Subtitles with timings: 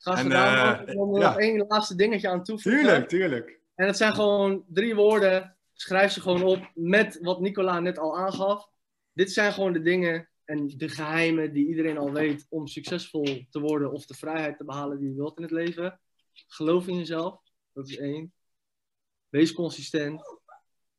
[0.00, 0.74] Ga En, gedaan.
[0.76, 1.28] eh, Ik wil ja.
[1.28, 2.80] nog één laatste dingetje aan toevoegen.
[2.80, 3.60] Tuurlijk, tuurlijk.
[3.74, 5.56] En het zijn gewoon drie woorden.
[5.72, 8.68] Schrijf ze gewoon op met wat Nicola net al aangaf.
[9.12, 13.60] Dit zijn gewoon de dingen en de geheimen die iedereen al weet om succesvol te
[13.60, 16.00] worden of de vrijheid te behalen die je wilt in het leven.
[16.46, 17.40] Geloof in jezelf,
[17.72, 18.32] dat is één.
[19.28, 20.22] Wees consistent.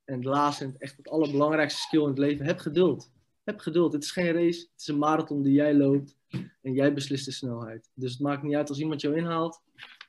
[0.03, 3.11] En de laatste en echt het allerbelangrijkste skill in het leven, heb geduld.
[3.43, 3.93] Heb geduld.
[3.93, 6.15] Het is geen race, het is een marathon die jij loopt
[6.61, 7.89] en jij beslist de snelheid.
[7.93, 9.61] Dus het maakt niet uit als iemand jou inhaalt.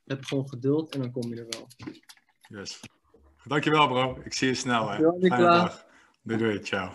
[0.04, 1.68] Heb gewoon geduld en dan kom je er wel.
[2.60, 2.80] Yes.
[3.44, 4.20] Dankjewel bro.
[4.24, 4.98] Ik zie je snel hè.
[4.98, 5.58] Dankjewel, Fijne Nicola.
[5.58, 5.86] dag.
[6.22, 6.92] Doei doei, ciao.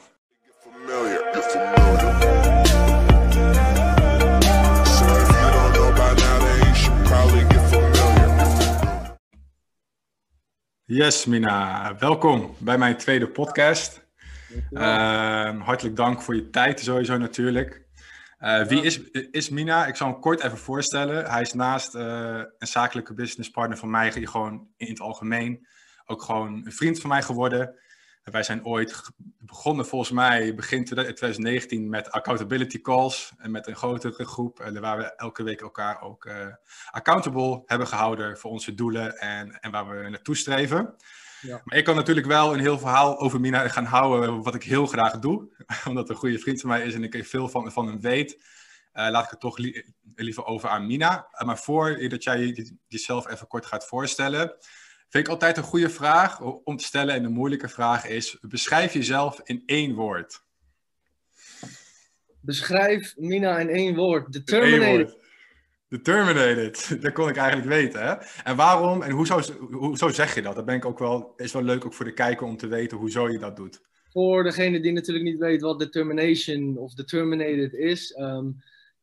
[10.85, 11.95] Yes, Mina.
[11.97, 14.05] Welkom bij mijn tweede podcast.
[14.71, 17.86] Ehm, hartelijk dank voor je tijd sowieso natuurlijk.
[18.37, 19.85] Eh, wie is, is Mina?
[19.85, 21.29] Ik zal hem kort even voorstellen.
[21.29, 25.67] Hij is naast eh, een zakelijke businesspartner van mij, gewoon in het algemeen,
[26.05, 27.75] ook gewoon een vriend van mij geworden.
[28.23, 29.01] En wij zijn ooit
[29.39, 33.33] begonnen, volgens mij begin 2019, met accountability calls.
[33.37, 36.29] En met een grotere groep, eh, waar we elke week elkaar ook
[36.91, 40.95] accountable hebben gehouden voor onze doelen en, en waar we naartoe streven.
[41.41, 41.61] Ja.
[41.63, 44.85] Maar ik kan natuurlijk wel een heel verhaal over Mina gaan houden, wat ik heel
[44.85, 45.47] graag doe.
[45.87, 48.43] Omdat het een goede vriend van mij is en ik veel van, van hem weet.
[48.91, 49.83] Eh, laat ik het toch li-
[50.15, 51.27] liever over aan Mina.
[51.31, 54.55] Eh, maar voordat jij je- jezelf even kort gaat voorstellen,
[55.09, 57.15] vind ik altijd een goede vraag om te stellen.
[57.15, 60.43] En de moeilijke vraag is: beschrijf jezelf in één woord.
[62.41, 64.25] Beschrijf Mina in één woord.
[64.25, 65.25] Eén Determinated.
[65.89, 66.87] Determinated.
[67.01, 68.01] Dat kon ik eigenlijk weten.
[68.01, 68.15] Hè?
[68.43, 69.39] En waarom en hoezo,
[69.71, 70.55] hoezo zeg je dat?
[70.55, 72.97] Dat ben ik ook wel, is wel leuk ook voor de kijker om te weten
[72.97, 73.81] hoezo je dat doet.
[74.09, 78.11] Voor degene die natuurlijk niet weet wat determination of determinated is.
[78.11, 78.45] ehm,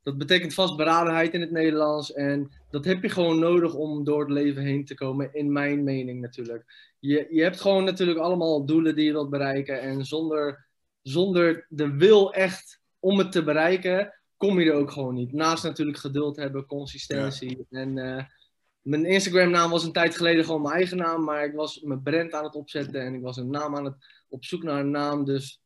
[0.02, 2.12] dat betekent vastberadenheid in het Nederlands.
[2.12, 5.84] En dat heb je gewoon nodig om door het leven heen te komen, in mijn
[5.84, 6.64] mening natuurlijk.
[6.98, 9.80] Je, je hebt gewoon natuurlijk allemaal doelen die je wilt bereiken.
[9.80, 10.66] En zonder,
[11.02, 14.14] zonder de wil echt om het te bereiken,
[14.46, 15.32] kom je er ook gewoon niet.
[15.32, 17.66] Naast natuurlijk geduld hebben, consistentie.
[17.70, 18.24] En eh,
[18.82, 21.24] mijn Instagram naam was een tijd geleden gewoon mijn eigen naam.
[21.24, 23.96] Maar ik was mijn brand aan het opzetten en ik was een naam aan het
[24.28, 25.24] op zoek naar een naam.
[25.24, 25.60] Dus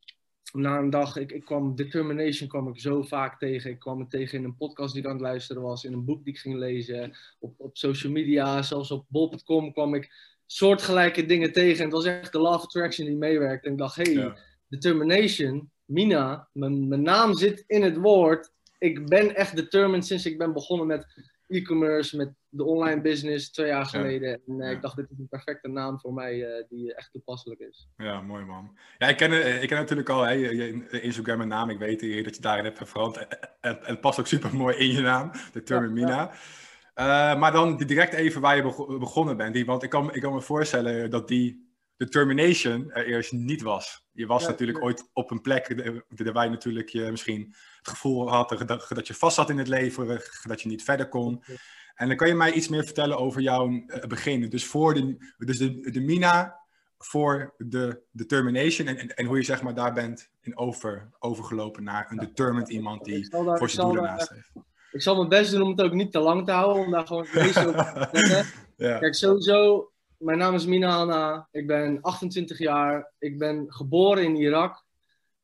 [0.53, 3.71] na een dag, ik, ik kwam Determination kwam ik zo vaak tegen.
[3.71, 6.05] Ik kwam het tegen in een podcast die ik aan het luisteren was, in een
[6.05, 11.27] boek die ik ging lezen, op, op social media, zelfs op bol.com kwam ik soortgelijke
[11.27, 11.79] dingen tegen.
[11.79, 13.67] En het was echt de of Attraction die meewerkte.
[13.67, 14.37] En ik dacht, hey, Ja.
[14.69, 18.53] Determination, Mina, mijn, mijn naam zit in het woord.
[18.79, 21.07] Ik ben echt determined sinds ik ben begonnen met
[21.49, 24.33] e-commerce, met de online business twee jaar geleden.
[24.47, 24.77] En eh, Ja.
[24.77, 27.89] ik dacht, dit is een perfecte naam voor mij eh, die echt toepasselijk is.
[27.97, 28.79] Ja, mooi man.
[28.99, 31.71] Ja, ik ken, eh, ik ken natuurlijk al hè, je, Instagram en naam.
[31.71, 33.39] Ik weet hier dat je daarin hebt veranderd.
[33.61, 37.35] En, het past ook super mooi in je naam, de term Ja, Mina.
[37.37, 39.55] Maar dan direct even waar je bego- begonnen bent.
[39.55, 41.68] Die, want ik kan, ik kan me voorstellen dat die
[41.99, 44.05] determination er eerst niet was.
[44.13, 44.85] Je was Ja, natuurlijk ja.
[44.85, 45.67] ooit op een plek
[46.33, 49.69] waar je natuurlijk je misschien het gevoel had dat, dat je vast zat in het
[49.69, 51.43] leven, dat je niet verder kon.
[51.95, 54.49] En dan kan je mij iets meer vertellen over jouw eh, begin.
[54.49, 56.57] Dus, voor de, dus de, de Mina
[56.99, 61.85] voor de determination en, en, en hoe je zeg maar daar bent in over, overgelopen
[61.85, 64.51] naar een determined iemand die daar- voor zijn doelen daar- nastreeft.
[64.93, 67.07] Ik zal mijn best doen om het ook niet te lang te houden, om daar
[67.07, 67.73] gewoon te zeggen.
[68.87, 68.99] ja.
[68.99, 71.49] Kijk, sowieso, mijn naam is Mina.
[71.51, 73.13] Ik ben 28 jaar.
[73.19, 74.85] Ik ben geboren in Irak.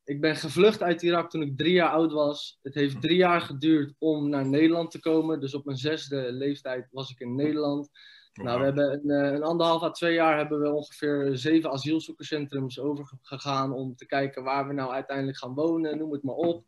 [0.04, 2.58] Ik ben gevlucht uit Irak toen ik drie jaar oud was.
[2.62, 5.40] Het heeft drie jaar geduurd om naar Nederland te komen.
[5.40, 7.90] Dus op mijn zesde leeftijd was ik in Nederland.
[8.32, 12.80] Nou, we hebben een, eh, een anderhalf à twee jaar hebben we ongeveer zeven asielzoekerscentrums
[12.80, 16.64] overgegaan om te kijken waar we nou uiteindelijk gaan wonen, noem het maar op.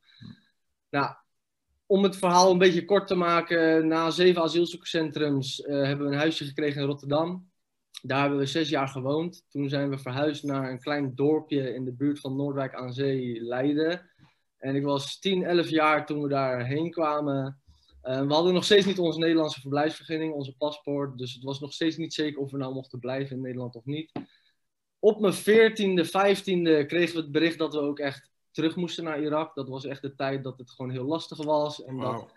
[0.91, 1.15] Nou,
[1.87, 6.19] om het verhaal een beetje kort te maken, na zeven asielzoekerscentrums eh, hebben we een
[6.19, 7.51] huisje gekregen in Rotterdam.
[8.07, 9.45] Daar hebben we zes jaar gewoond.
[9.49, 13.41] Toen zijn we verhuisd naar een klein dorpje in de buurt van Noordwijk aan Zee,
[13.43, 14.11] Leiden.
[14.59, 17.61] En ik was 10, 11 jaar toen we daarheen kwamen.
[18.03, 21.19] Eh, we hadden nog steeds niet onze Nederlandse verblijfsvergunning, onze paspoort.
[21.19, 23.85] Dus het was nog steeds niet zeker of we nou mochten blijven in Nederland of
[23.85, 24.13] niet.
[24.99, 29.23] Op mijn 14e, 15e kregen we het bericht dat we ook echt terug moesten naar
[29.23, 29.55] Irak.
[29.55, 31.85] Dat was echt de tijd dat het gewoon heel lastig was.
[31.85, 32.33] En dat,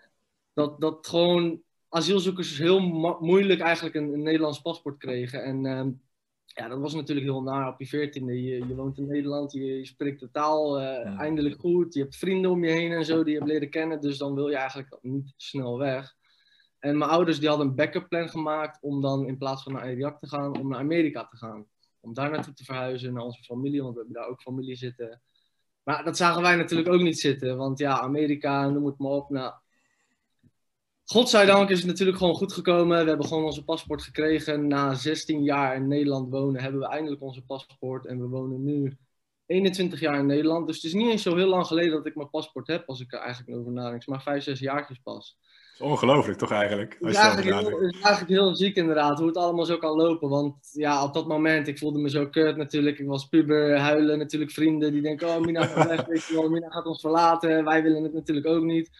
[0.52, 5.44] dat, dat gewoon asielzoekers heel mo- moeilijk eigenlijk een, een Nederlands paspoort kregen.
[5.44, 5.90] En ehm,
[6.44, 8.24] ja, dat was natuurlijk heel naar op je 14e.
[8.24, 11.16] Je, je woont in Nederland, je, je spreekt de taal eh, Ja.
[11.16, 11.94] eindelijk goed.
[11.94, 14.00] Je hebt vrienden om je heen en zo die je hebt leren kennen.
[14.00, 16.16] Dus dan wil je eigenlijk niet snel weg.
[16.78, 19.92] En mijn ouders die hadden een backup plan gemaakt om dan in plaats van naar
[19.92, 21.66] Irak te gaan, om naar Amerika te gaan.
[22.00, 25.22] Om daar naartoe te verhuizen, naar onze familie, want we hebben daar ook familie zitten.
[25.82, 29.30] Maar dat zagen wij natuurlijk ook niet zitten, want ja, Amerika, noem het maar op.
[29.30, 29.52] Nou,
[31.12, 33.02] godzijdank is het natuurlijk gewoon goed gekomen.
[33.02, 34.68] We hebben gewoon onze paspoort gekregen.
[34.68, 38.06] Na 16 jaar in Nederland wonen hebben we eindelijk onze paspoort.
[38.06, 38.96] En we wonen nu
[39.46, 40.66] 21 jaar in Nederland.
[40.66, 43.00] Dus het is niet eens zo heel lang geleden dat ik mijn paspoort heb, als
[43.00, 44.06] ik er eigenlijk over nadenk.
[44.06, 45.38] Maar 5, 6 jaartjes pas.
[45.78, 46.92] Dat is ongelooflijk toch eigenlijk?
[46.92, 49.36] Het Als is je eigenlijk, erover heel, het is eigenlijk heel ziek inderdaad, hoe het
[49.36, 50.28] allemaal zo kan lopen.
[50.28, 52.98] Want ja, op dat moment, ik voelde me zo kut natuurlijk.
[52.98, 57.00] Ik was puber, huilen natuurlijk, vrienden die denken, oh Mina gaat weg, Mina gaat ons
[57.00, 57.64] verlaten.
[57.64, 58.90] Wij willen het natuurlijk ook niet.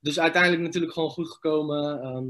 [0.00, 2.00] Dus uiteindelijk natuurlijk gewoon goed gekomen.
[2.02, 2.26] Ehm,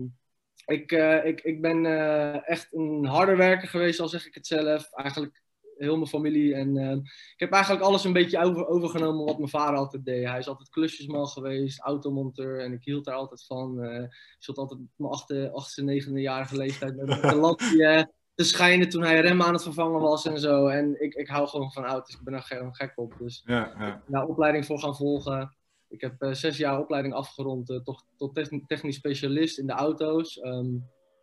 [0.74, 4.46] ik, eh, ik, ik ben eh, echt een harde werker geweest, al zeg ik het
[4.46, 4.92] zelf.
[4.92, 5.42] Eigenlijk
[5.78, 6.54] heel mijn familie.
[6.54, 6.92] En eh,
[7.32, 10.26] ik heb eigenlijk alles een beetje over, overgenomen wat mijn vader altijd deed.
[10.26, 12.60] Hij is altijd klusjesman geweest, automonteur.
[12.60, 13.82] En ik hield daar altijd van.
[13.82, 18.88] Eh, ik zat altijd op mijn achtste, achtste negende-jarige leeftijd met een lampje te schijnen
[18.88, 20.66] toen hij rem aan het vervangen was en zo.
[20.66, 22.14] En ik, ik hou gewoon van auto's.
[22.14, 23.14] Ik ben er gek op.
[23.18, 24.02] Dus Ja, ja.
[24.06, 25.56] daar opleiding voor gaan volgen.
[25.88, 29.72] Ik heb eh, zes jaar opleiding afgerond eh, tot, tot techni- technisch specialist in de
[29.72, 30.40] auto's.
[30.40, 30.72] Ehm,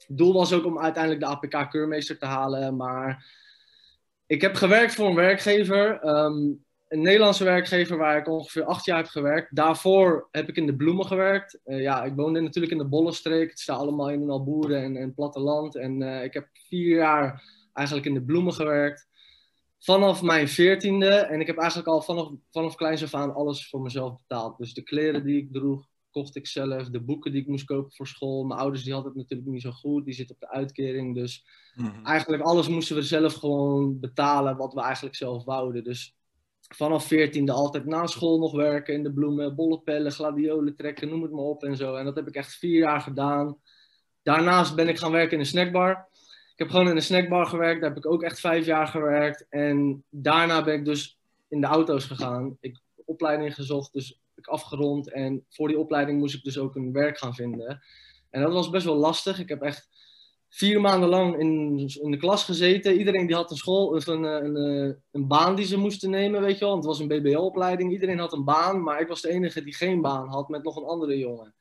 [0.08, 3.26] het doel was ook om uiteindelijk de APK-keurmeester te halen, maar
[4.26, 6.54] ik heb gewerkt voor een werkgever, ehm,
[6.88, 9.56] een Nederlandse werkgever waar ik ongeveer acht jaar heb gewerkt.
[9.56, 11.60] Daarvoor heb ik in de bloemen gewerkt.
[11.64, 13.50] Eh, ja, ik woonde natuurlijk in de Bollenstreek.
[13.50, 15.76] Het staat allemaal in en al boeren en, en platteland.
[15.76, 19.08] En ik heb vier jaar eigenlijk in de bloemen gewerkt
[19.86, 21.10] vanaf mijn veertiende.
[21.10, 24.58] En ik heb eigenlijk al vanaf, vanaf kleins af aan alles voor mezelf betaald.
[24.58, 26.90] Dus de kleren die ik droeg, kocht ik zelf.
[26.90, 28.44] De boeken die ik moest kopen voor school.
[28.44, 30.06] Mijn ouders die hadden het natuurlijk niet zo goed.
[30.06, 31.16] Die zitten op de uitkering.
[31.16, 31.46] Dus
[31.76, 32.06] Mhm.
[32.06, 35.84] eigenlijk alles moesten we zelf gewoon betalen wat we eigenlijk zelf wouden.
[35.84, 36.16] Dus
[36.76, 39.56] vanaf veertiende altijd na school nog werken in de bloemen.
[39.56, 41.96] Bollepellen, gladiolen trekken, noem het maar op en zo.
[41.96, 43.58] En dat heb ik echt vier jaar gedaan.
[44.24, 46.08] Daarnaast ben ik gaan werken in een snackbar.
[46.56, 47.82] Ik heb gewoon in een snackbar gewerkt.
[47.82, 49.46] Daar heb ik ook echt vijf jaar gewerkt.
[49.50, 52.58] En daarna ben ik dus in de auto's gegaan.
[52.60, 55.12] Ik heb opleiding gezocht, dus ik afgerond.
[55.12, 57.82] En voor die opleiding moest ik dus ook een werk gaan vinden.
[58.30, 59.40] En dat was best wel lastig.
[59.40, 59.90] Ik heb echt
[60.50, 62.98] vier maanden lang in, in de klas gezeten.
[62.98, 66.10] Iedereen die had een school, of een, eh, een, een, een baan die ze moesten
[66.10, 66.70] nemen, weet je wel.
[66.70, 67.92] Want het was een BBL-opleiding.
[67.92, 70.76] Iedereen had een baan, maar ik was de enige die geen baan had met nog
[70.76, 71.56] een andere jongen.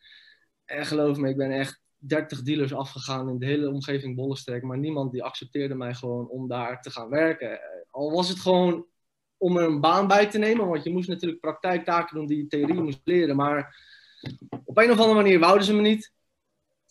[0.65, 4.63] En geloof me, ik ben echt 30 dealers afgegaan in de hele omgeving Bollenstreek.
[4.63, 7.61] Maar niemand die accepteerde mij gewoon om daar te gaan werken.
[7.91, 8.87] Al was het gewoon
[9.37, 10.69] om er een baan bij te nemen.
[10.69, 13.37] Want je moest natuurlijk praktijktaken doen die je theorie moest leren.
[13.37, 13.83] Maar
[14.65, 16.13] op een of andere manier wouden ze me niet.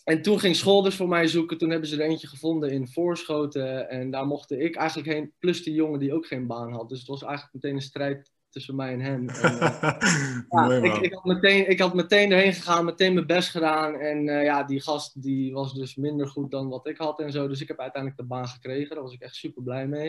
[0.03, 1.57] En toen ging school dus voor mij zoeken.
[1.57, 3.89] Toen hebben ze er eentje gevonden in Voorschoten.
[3.89, 5.33] En daar mochte ik eigenlijk heen.
[5.39, 6.89] Plus die jongen die ook geen baan had.
[6.89, 9.29] Dus het was eigenlijk meteen een strijd tussen mij en hem.
[9.29, 9.91] En, eh,
[10.49, 13.95] ja, Mooi ik, ik, had meteen, ik had meteen erheen gegaan, meteen mijn best gedaan.
[13.95, 17.31] En eh, ja, die gast die was dus minder goed dan wat ik had en
[17.31, 17.47] zo.
[17.47, 18.95] Dus ik heb uiteindelijk de baan gekregen.
[18.95, 20.07] Daar was ik echt super blij mee.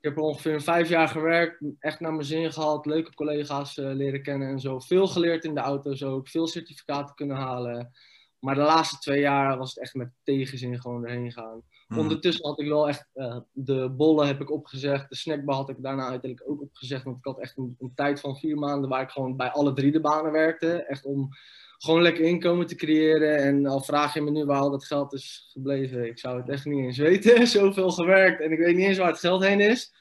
[0.00, 1.62] Ik heb er ongeveer vijf jaar gewerkt.
[1.78, 2.86] Echt naar mijn zin gehad.
[2.86, 4.78] Leuke collega's eh, leren kennen en zo.
[4.78, 6.28] Veel geleerd in de auto's ook.
[6.28, 7.92] Veel certificaten kunnen halen.
[8.38, 11.62] Maar de laatste twee jaar was het echt met tegenzin gewoon erheen gaan.
[11.86, 12.00] Mhm.
[12.00, 15.08] Ondertussen had ik wel echt eh, de bollen heb ik opgezegd.
[15.08, 17.04] De snackbar had ik daarna uiteindelijk ook opgezegd.
[17.04, 19.72] Want ik had echt een, een tijd van vier maanden waar ik gewoon bij alle
[19.72, 20.72] drie de banen werkte.
[20.72, 21.28] Echt om
[21.78, 23.36] gewoon lekker inkomen te creëren.
[23.36, 26.06] En al vraag je me nu waar al dat geld is gebleven.
[26.06, 27.46] Ik zou het echt niet eens weten.
[27.56, 29.94] Zoveel gewerkt en ik weet niet eens waar het geld heen is.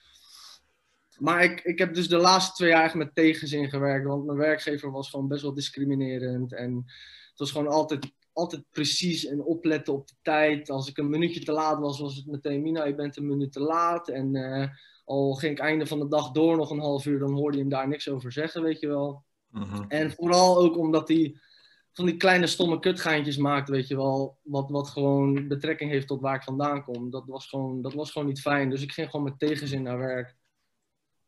[1.20, 4.08] Maar ik, ik heb dus de laatste twee jaar echt met tegenzin gewerkt.
[4.08, 6.54] Want mijn werkgever was gewoon best wel discriminerend.
[6.54, 6.84] En
[7.30, 10.70] het was gewoon altijd, altijd precies en opletten op de tijd.
[10.70, 13.52] Als ik een minuutje te laat was, was het meteen Mina, je bent een minuut
[13.52, 14.10] te laat.
[14.10, 14.70] En eh,
[15.06, 17.64] al ging ik einde van de dag door nog een half uur, dan hoorde je
[17.64, 19.24] hem daar niks over zeggen, weet je wel.
[19.48, 19.84] Mhm.
[19.88, 21.40] En vooral ook omdat hij
[21.96, 24.38] van die kleine stomme kutgeintjes maakt, weet je wel.
[24.42, 27.10] Wat, wat gewoon betrekking heeft tot waar ik vandaan kom.
[27.10, 28.70] Dat was, gewoon, dat was gewoon niet fijn.
[28.70, 30.36] Dus ik ging gewoon met tegenzin naar werk.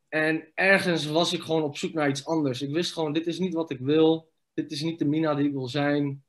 [0.09, 2.61] En ergens was ik gewoon op zoek naar iets anders.
[2.61, 4.31] Ik wist gewoon, dit is niet wat ik wil.
[4.53, 6.23] Dit is niet de Mina die ik wil zijn.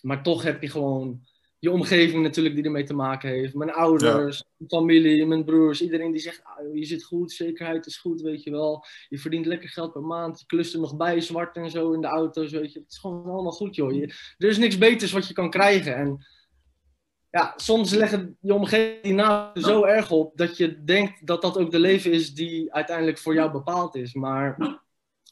[0.00, 1.20] Maar toch heb je gewoon
[1.58, 3.54] je omgeving natuurlijk die ermee te maken heeft.
[3.54, 5.82] Mijn ouders, mijn familie, mijn broers.
[5.82, 8.84] Iedereen die zegt, ah, je zit goed, zekerheid is goed, weet je wel.
[9.08, 10.40] Je verdient lekker geld per maand.
[10.40, 12.78] Je klust er nog bij, zwart en zo in de auto's, weet je.
[12.78, 13.92] Het is gewoon allemaal goed, joh.
[13.92, 15.96] Je- er is niks beters wat je kan krijgen.
[15.96, 16.26] En
[17.30, 21.58] ja, soms leggen je omgeving die naam zo erg op dat je denkt dat dat
[21.58, 24.14] ook de leven is die uiteindelijk voor jou bepaald is.
[24.14, 24.80] Maar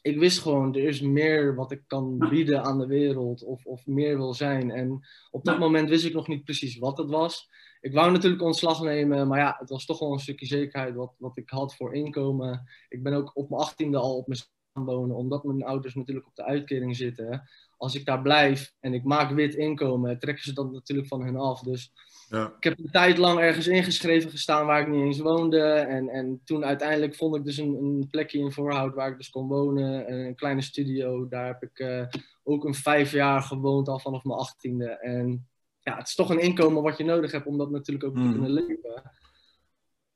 [0.03, 3.87] ik wist gewoon, er is meer wat ik kan bieden aan de wereld of, of
[3.87, 4.71] meer wil zijn.
[4.71, 7.49] En op dat moment wist ik nog niet precies wat het was.
[7.81, 11.15] Ik wou natuurlijk ontslag nemen, maar ja, het was toch wel een stukje zekerheid wat,
[11.19, 12.69] wat ik had voor inkomen.
[12.89, 14.41] Ik ben ook op mijn achttiende al op mijn
[14.73, 17.49] gaan wonen, omdat mijn ouders natuurlijk op de uitkering zitten.
[17.77, 21.37] Als ik daar blijf en ik maak wit inkomen, trekken ze dat natuurlijk van hen
[21.37, 21.61] af.
[21.61, 21.93] Dus
[22.31, 22.53] Ja.
[22.57, 25.63] ik heb een tijd lang ergens ingeschreven gestaan waar ik niet eens woonde.
[25.63, 29.31] En, en toen uiteindelijk vond ik dus een, een plekje in Voorhout waar ik dus
[29.31, 30.13] kon wonen.
[30.13, 31.29] Een kleine studio.
[31.29, 32.07] Daar heb ik eh,
[32.43, 34.87] ook een vijf jaar gewoond al vanaf mijn achttiende.
[34.87, 35.49] En
[35.81, 38.21] ja, het is toch een inkomen wat je nodig hebt om dat natuurlijk ook te
[38.23, 38.33] Mm.
[38.33, 39.03] kunnen leven.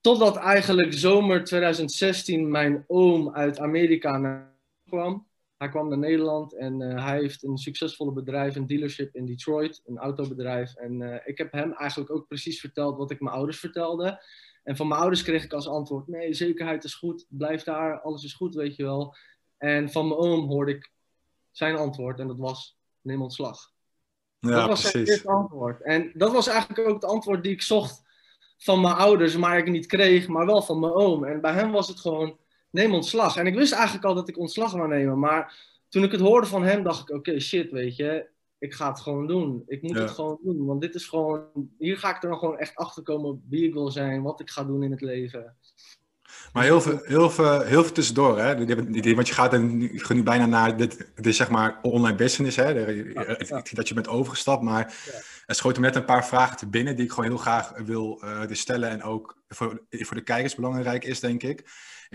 [0.00, 4.54] Totdat eigenlijk zomer 2016 mijn oom uit Amerika naar
[4.88, 5.26] kwam.
[5.56, 9.82] Hij kwam naar Nederland en eh, hij heeft een succesvolle bedrijf, een dealership in Detroit,
[9.84, 10.74] een autobedrijf.
[10.74, 14.24] En eh, ik heb hem eigenlijk ook precies verteld wat ik mijn ouders vertelde.
[14.62, 18.24] En van mijn ouders kreeg ik als antwoord: nee, zekerheid is goed, blijf daar, alles
[18.24, 19.16] is goed, weet je wel.
[19.58, 20.92] En van mijn oom hoorde ik
[21.50, 23.72] zijn antwoord en dat was: neem ontslag.
[24.38, 25.10] Ja, dat was zijn precies.
[25.10, 25.82] eerste antwoord.
[25.82, 28.02] En dat was eigenlijk ook het antwoord die ik zocht
[28.56, 31.24] van mijn ouders, maar ik niet kreeg, maar wel van mijn oom.
[31.24, 32.38] En bij hem was het gewoon:
[32.74, 33.36] neem ontslag.
[33.36, 35.56] En ik wist eigenlijk al dat ik ontslag wou nemen, maar
[35.88, 38.26] toen ik het hoorde van hem, dacht ik: oké, shit, weet je.
[38.58, 39.62] Ik ga het gewoon doen.
[39.66, 40.00] Ik moet Ja.
[40.00, 40.66] het gewoon doen.
[40.66, 41.44] Want dit is gewoon.
[41.78, 44.22] Hier ga ik er dan gewoon echt achter komen wie ik wil zijn.
[44.22, 45.56] Wat ik ga doen in het leven.
[46.52, 48.56] Maar heel veel, heel veel, heel veel tussendoor, hè?
[49.14, 49.58] Want je gaat
[50.08, 52.94] nu, bijna naar dit, dit zeg maar online business, hè?
[53.44, 54.94] Zie dat je bent overgestapt, maar
[55.46, 58.20] er schoten me net een paar vragen te binnen die ik gewoon heel graag wil
[58.22, 61.64] eh, dus stellen en ook voor, voor de kijkers belangrijk is, denk ik.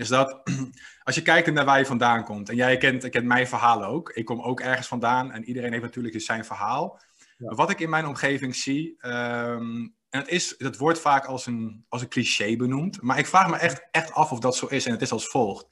[0.00, 0.40] Is dat
[1.06, 4.10] als je kijkt naar waar je vandaan komt en jij kent, kent mijn verhaal ook.
[4.10, 7.00] Ik kom ook ergens vandaan en iedereen heeft natuurlijk dus zijn verhaal.
[7.38, 7.54] Ja.
[7.54, 11.84] Wat ik in mijn omgeving zie, ehm, en het, is, het wordt vaak als een,
[11.88, 14.86] als een cliché benoemd, maar ik vraag me echt, echt af of dat zo is
[14.86, 15.66] en het is als volgt.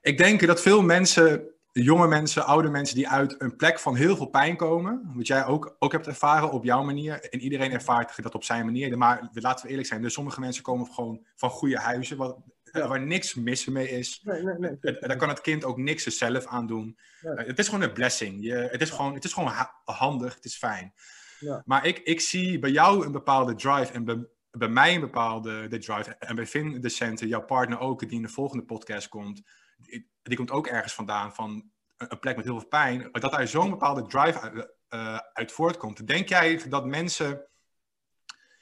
[0.00, 4.16] Ik denk dat veel mensen, jonge mensen, oude mensen, die uit een plek van heel
[4.16, 8.22] veel pijn komen, wat jij ook, ook hebt ervaren op jouw manier, en iedereen ervaart
[8.22, 11.50] dat op zijn manier, maar laten we eerlijk zijn, dus sommige mensen komen gewoon van
[11.50, 12.36] goede huizen, wat.
[12.88, 14.20] waar niks mis mee is.
[14.22, 14.98] Nee, nee, nee.
[14.98, 16.98] Daar kan het kind ook niks er zelf aan doen.
[17.20, 18.44] Eh, Het is gewoon een blessing.
[18.44, 20.94] Je, het, is gewoon, het is gewoon ha- handig, het is fijn.
[21.38, 21.62] Ja.
[21.64, 25.68] Maar ik, ik zie bij jou een bepaalde drive en bij, bij mij een bepaalde
[25.68, 26.16] de drive.
[26.18, 29.42] En bij Vin de Center, jouw partner ook, die in de volgende podcast komt.
[29.76, 33.08] Die, die komt ook ergens vandaan, van een, plek met heel veel pijn.
[33.12, 36.06] Dat daar zo'n bepaalde drive uit, eh, uit voortkomt.
[36.06, 37.46] Denk jij dat mensen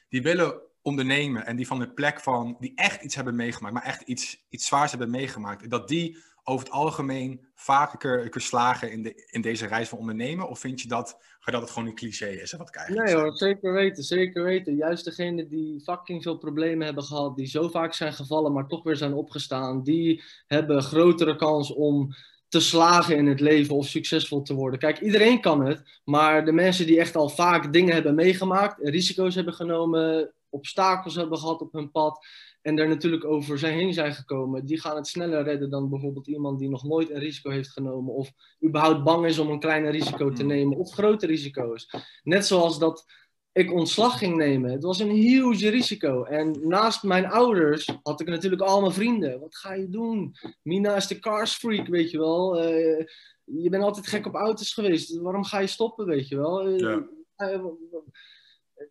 [0.08, 3.82] die willen ondernemen en die van een plek van, die echt iets hebben meegemaakt, maar
[3.84, 9.02] echt iets, iets zwaars hebben meegemaakt, dat die over het algemeen vaker kunnen slagen in,
[9.02, 10.48] de, in deze reis van ondernemen?
[10.48, 12.52] Of vind je dat, dat het gewoon een cliché is?
[12.52, 14.76] Wat ik eigenlijk Nee hoor, zeker weten, zeker weten.
[14.76, 18.82] Juist degenen die fucking veel problemen hebben gehad, die zo vaak zijn gevallen, maar toch
[18.82, 22.14] weer zijn opgestaan, die hebben grotere kans om
[22.48, 24.78] te slagen in het leven of succesvol te worden.
[24.78, 29.34] Kijk, iedereen kan het, maar de mensen die echt al vaak dingen hebben meegemaakt, risico's
[29.34, 32.26] hebben genomen, obstakels hebben gehad op hun pad
[32.62, 36.26] en er natuurlijk over zijn heen zijn gekomen, die gaan het sneller redden dan bijvoorbeeld
[36.26, 38.30] iemand die nog nooit een risico heeft genomen of
[38.64, 41.90] überhaupt bang is om een kleiner risico te nemen of grote risico's.
[42.22, 43.04] Net zoals dat
[43.52, 44.70] ik ontslag ging nemen.
[44.70, 46.24] Het was een huge risico.
[46.24, 49.40] En naast mijn ouders had ik natuurlijk al mijn vrienden.
[49.40, 50.34] Wat ga je doen?
[50.62, 52.60] Mina is de cars freak, weet je wel.
[52.60, 53.06] Eh,
[53.44, 55.16] je bent altijd gek op auto's geweest.
[55.16, 56.60] Waarom ga je stoppen, weet je wel?
[56.60, 57.06] Eh, Ja.
[57.36, 57.64] eh,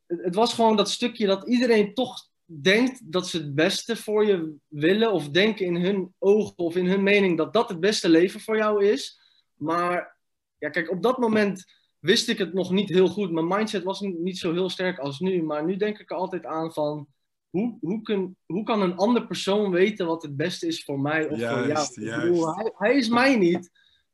[0.07, 4.55] het, was gewoon dat stukje dat iedereen toch denkt dat ze het beste voor je
[4.67, 5.11] willen.
[5.11, 8.57] Of denken in hun ogen of in hun mening dat dat het beste leven voor
[8.57, 9.19] jou is.
[9.53, 10.17] Maar
[10.57, 11.65] ja, kijk, op dat moment
[11.99, 13.31] wist ik het nog niet heel goed.
[13.31, 15.43] Mijn mindset was niet zo heel sterk als nu.
[15.43, 17.07] Maar nu denk ik er altijd aan van...
[17.49, 21.23] Hoe, hoe, kun, hoe kan een ander persoon weten wat het beste is voor mij
[21.23, 21.61] of voor jou?
[21.61, 21.95] Ik juist.
[21.95, 23.69] bedoel, hij, hij is mij niet.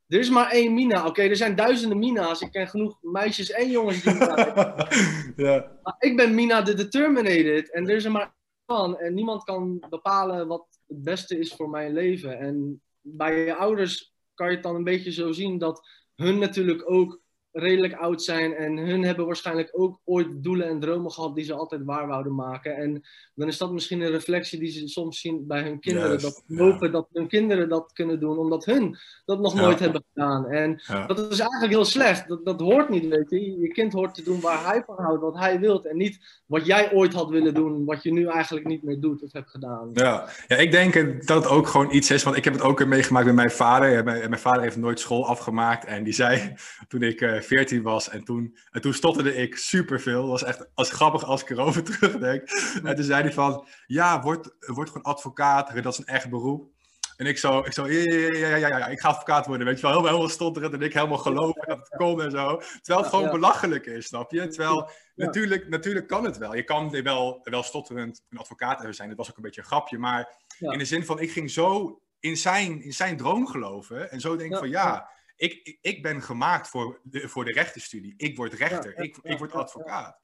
[0.08, 1.06] Er is maar één Mina.
[1.06, 2.40] Oké, er zijn duizenden Mina's.
[2.40, 4.14] Ik ken genoeg meisjes en jongens die
[5.46, 5.78] ja.
[5.82, 7.72] Maar ik ben Mina de Determinated.
[7.72, 8.34] En er is er maar één
[8.66, 8.98] van.
[8.98, 12.38] En niemand kan bepalen wat het beste is voor mijn leven.
[12.38, 16.90] En bij je ouders kan je het dan een beetje zo zien dat hun natuurlijk
[16.90, 17.20] ook
[17.58, 18.54] redelijk oud zijn.
[18.54, 22.34] En hun hebben waarschijnlijk ook ooit doelen en dromen gehad die ze altijd waar wouden
[22.34, 22.76] maken.
[22.76, 23.02] En
[23.34, 26.08] dan is dat misschien een reflectie die ze soms zien bij hun kinderen.
[26.08, 26.56] Juist, dat ja.
[26.56, 29.60] hopen dat hun kinderen dat kunnen doen, omdat hun dat nog Ja.
[29.60, 30.50] nooit hebben gedaan.
[30.50, 31.06] En Ja.
[31.06, 32.28] dat is eigenlijk heel slecht.
[32.28, 33.58] Dat, dat hoort niet, weet je.
[33.60, 35.86] Je kind hoort te doen waar hij van houdt, wat hij wilt.
[35.86, 39.22] En niet wat jij ooit had willen doen, wat je nu eigenlijk niet meer doet
[39.22, 39.90] of hebt gedaan.
[39.92, 40.28] Ja.
[40.48, 40.94] ja, ik denk
[41.26, 44.04] dat het ook gewoon iets is, want ik heb het ook meegemaakt met mijn vader.
[44.04, 46.54] Mijn, mijn vader heeft nooit school afgemaakt en die zei
[46.88, 50.20] toen ik eh 14 was en toen, en toen stotterde ik superveel.
[50.20, 52.50] Dat was echt als grappig als ik erover terugdenk.
[52.82, 56.74] En toen zei hij van, ja, word, word gewoon advocaat, dat is een echt beroep.
[57.16, 58.12] En ik zo, ik zo ja,
[58.48, 59.90] ja, ja, ja, ik ga advocaat worden, weet je wel.
[59.90, 62.56] Helemaal, helemaal stotterend en ik helemaal geloven dat het kon en zo.
[62.56, 64.48] Terwijl het gewoon belachelijk is, snap je?
[64.48, 66.54] Terwijl, natuurlijk, natuurlijk kan het wel.
[66.54, 69.08] Je kan wel, wel stotterend een advocaat zijn.
[69.08, 69.98] Dat was ook een beetje een grapje.
[69.98, 74.10] Maar in de zin van, ik ging zo in zijn, in zijn droom geloven.
[74.10, 78.14] En zo denk ik van, ja, ik, ik, ben gemaakt voor de, voor de rechtenstudie.
[78.16, 80.20] Ik word rechter, Ja, ik, ja, ik word advocaat.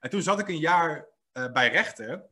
[0.00, 2.28] En toen zat ik een jaar eh, bij rechten.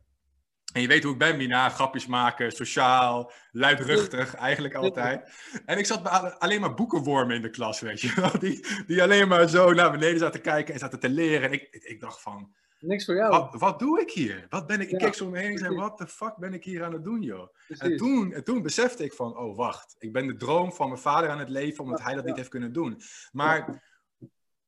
[0.73, 1.69] En je weet hoe ik ben, Mina.
[1.69, 5.29] Grapjes maken, sociaal, luidruchtig, eigenlijk altijd.
[5.65, 8.39] En ik zat alleen maar boekenwormen in de klas, weet je wel.
[8.39, 11.47] Die, die alleen maar zo naar beneden zaten kijken en zaten te leren.
[11.47, 13.29] En ik, ik dacht van, Niks voor jou.
[13.29, 14.45] wat, wat doe ik hier?
[14.49, 14.89] Wat ben ik?
[14.89, 16.83] Ik Ja, keek zo om me heen en zei, wat de fuck ben ik hier
[16.83, 17.55] aan het doen, joh?
[17.67, 21.01] En toen, en toen besefte ik van, oh wacht, ik ben de droom van mijn
[21.01, 22.29] vader aan het leven omdat Ja, hij dat ja.
[22.29, 23.01] niet heeft kunnen doen.
[23.31, 23.83] Maar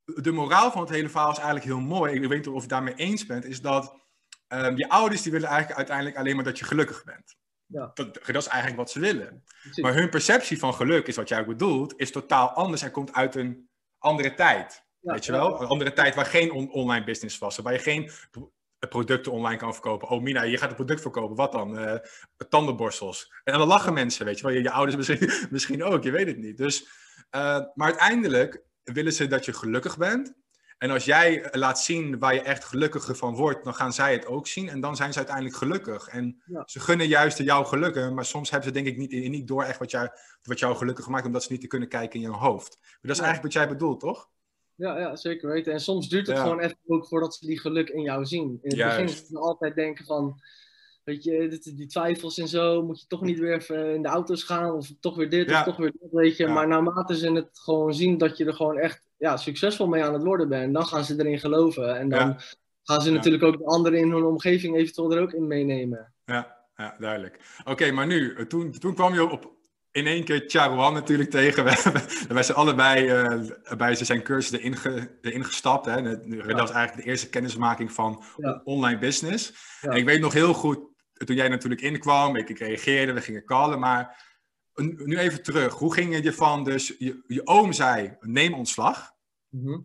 [0.05, 2.13] de moraal van het hele verhaal is eigenlijk heel mooi.
[2.13, 3.95] Ik weet niet of je daarmee eens bent, is dat
[4.47, 7.37] ehm, je ouders die willen eigenlijk uiteindelijk alleen maar dat je gelukkig bent.
[7.65, 7.91] Ja.
[7.93, 9.43] Dat, dat is eigenlijk wat ze willen.
[9.61, 9.83] Precies.
[9.83, 13.13] Maar hun perceptie van geluk, is wat jij ook bedoelt, is totaal anders en komt
[13.13, 14.87] uit een andere tijd.
[15.11, 15.61] Weet je wel?
[15.61, 17.57] Een andere tijd waar geen on- online business was.
[17.57, 18.51] Waar je geen pro-
[18.89, 20.07] producten online kan verkopen.
[20.09, 21.35] Oh Mina, je gaat een product verkopen.
[21.35, 21.77] Wat dan?
[21.77, 21.95] Eh,
[22.49, 23.33] tandenborstels.
[23.43, 24.53] En dan lachen mensen, weet je wel.
[24.55, 26.57] Je, je ouders misschien, misschien ook, je weet het niet.
[26.57, 26.87] Dus,
[27.29, 30.37] eh, maar uiteindelijk willen ze dat je gelukkig bent.
[30.77, 34.25] En als jij laat zien waar je echt gelukkiger van wordt, dan gaan zij het
[34.25, 34.69] ook zien.
[34.69, 36.07] En dan zijn ze uiteindelijk gelukkig.
[36.07, 36.63] En Ja.
[36.65, 38.13] ze gunnen juist jouw gelukken.
[38.13, 40.09] Maar soms hebben ze denk ik niet, niet door echt wat jou,
[40.41, 41.25] wat jou gelukkig maakt.
[41.25, 42.77] Omdat ze niet te kunnen kijken in je hoofd.
[42.81, 43.23] Maar dat is Ja.
[43.23, 44.29] eigenlijk wat jij bedoelt, toch?
[44.79, 45.74] Ja, ja, zeker weten.
[45.74, 46.41] En soms duurt het Ja.
[46.43, 48.41] gewoon even ook voordat ze die geluk in jou zien.
[48.50, 49.21] In het begin Juist.
[49.21, 50.39] is het altijd denken van,
[51.03, 54.43] weet je, die twijfels en zo, moet je toch niet weer even in de auto's
[54.43, 55.59] gaan of toch weer dit Ja.
[55.59, 56.45] of toch weer dat, weet je.
[56.45, 56.53] Ja.
[56.53, 60.13] Maar naarmate ze het gewoon zien dat je er gewoon echt ja, succesvol mee aan
[60.13, 61.98] het worden bent, dan gaan ze erin geloven.
[61.98, 62.39] En dan
[62.83, 66.13] gaan ze natuurlijk ook de anderen in hun omgeving eventueel er ook in meenemen.
[66.25, 67.39] Ja, ja duidelijk.
[67.65, 69.57] Oké, maar nu, eh, toen, toen kwam je op,
[69.91, 71.63] in één keer Charouan natuurlijk tegen.
[71.67, 75.86] We, wij zijn allebei eh, bij zijn cursus erin, ge- erin gestapt.
[75.86, 76.01] Hè.
[76.01, 78.62] Dat was eigenlijk de eerste kennismaking van Ja.
[78.63, 79.53] online business.
[79.81, 79.89] Ja.
[79.89, 80.79] En ik weet nog heel goed,
[81.13, 84.27] toen jij natuurlijk inkwam, ik, ik reageerde, we gingen callen, maar
[84.75, 85.74] nu even terug.
[85.74, 89.12] Hoe ging het je van, dus je, je oom zei, neem ontslag.
[89.50, 89.79] Mhm.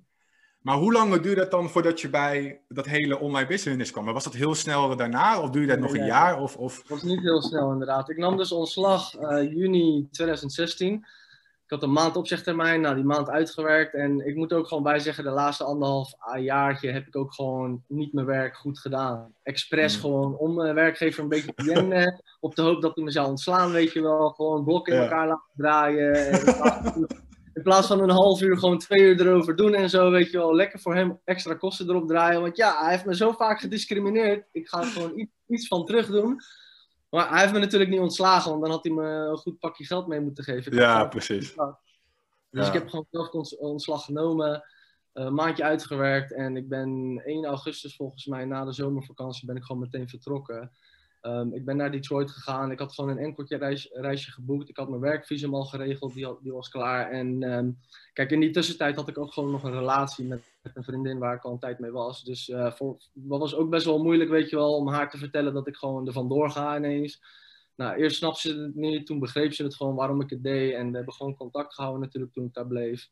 [0.64, 4.04] Maar hoe lang duurde het dan voordat je bij dat hele online business kwam?
[4.04, 6.40] Was dat heel snel daarna of duurde dat nog een jaar?
[6.40, 6.76] Of, of...
[6.76, 8.08] Dat was niet heel snel inderdaad.
[8.10, 10.94] Ik nam dus ontslag eh, juni 2016.
[11.64, 13.94] Ik had een maand opzegtermijn, nou die maand uitgewerkt.
[13.94, 17.34] En ik moet ook gewoon bij zeggen, de laatste anderhalf ah, jaartje heb ik ook
[17.34, 19.34] gewoon niet mijn werk goed gedaan.
[19.42, 20.00] Expres Mm.
[20.00, 22.22] gewoon om mijn werkgever een beetje te jennen.
[22.40, 24.30] op de hoop dat hij me zou ontslaan, weet je wel.
[24.30, 25.04] Gewoon blokken in Ja.
[25.04, 26.30] elkaar laten draaien.
[26.30, 26.40] En
[27.54, 30.36] in plaats van- een half uur gewoon twee uur erover doen en zo, weet je
[30.38, 30.54] wel.
[30.54, 32.40] Lekker voor hem extra kosten erop draaien.
[32.40, 34.46] Want ja, hij heeft me zo vaak gediscrimineerd.
[34.52, 36.40] Ik ga er gewoon iets, iets van terug doen.
[37.10, 39.84] Maar hij heeft me natuurlijk niet ontslagen, want dan had hij me een goed pakje
[39.86, 40.74] geld mee moeten geven.
[40.74, 41.54] Ja, precies.
[42.50, 42.66] Dus Ja.
[42.66, 44.54] ik heb gewoon zelf ontslag genomen,
[45.12, 49.56] eh, een maandje uitgewerkt en ik ben 1 augustus volgens mij na de zomervakantie ben
[49.56, 50.70] ik gewoon meteen vertrokken.
[51.24, 52.70] Ehm, ik ben naar Detroit gegaan.
[52.70, 54.68] Ik had gewoon een enkeltje reis, reisje geboekt.
[54.68, 57.10] Ik had mijn werkvisum al geregeld, die, die was klaar.
[57.10, 57.70] En ehm,
[58.12, 61.34] kijk, in die tussentijd had ik ook gewoon nog een relatie met, een vriendin waar
[61.34, 62.22] ik al een tijd mee was.
[62.22, 65.54] Dus voor, dat was ook best wel moeilijk, weet je wel, om haar te vertellen
[65.54, 67.22] dat ik gewoon er vandoor ga ineens.
[67.76, 70.74] Nou, eerst snapte ze het niet, toen begreep ze het gewoon waarom ik het deed.
[70.74, 73.08] En we hebben gewoon contact gehouden natuurlijk toen ik daar bleef.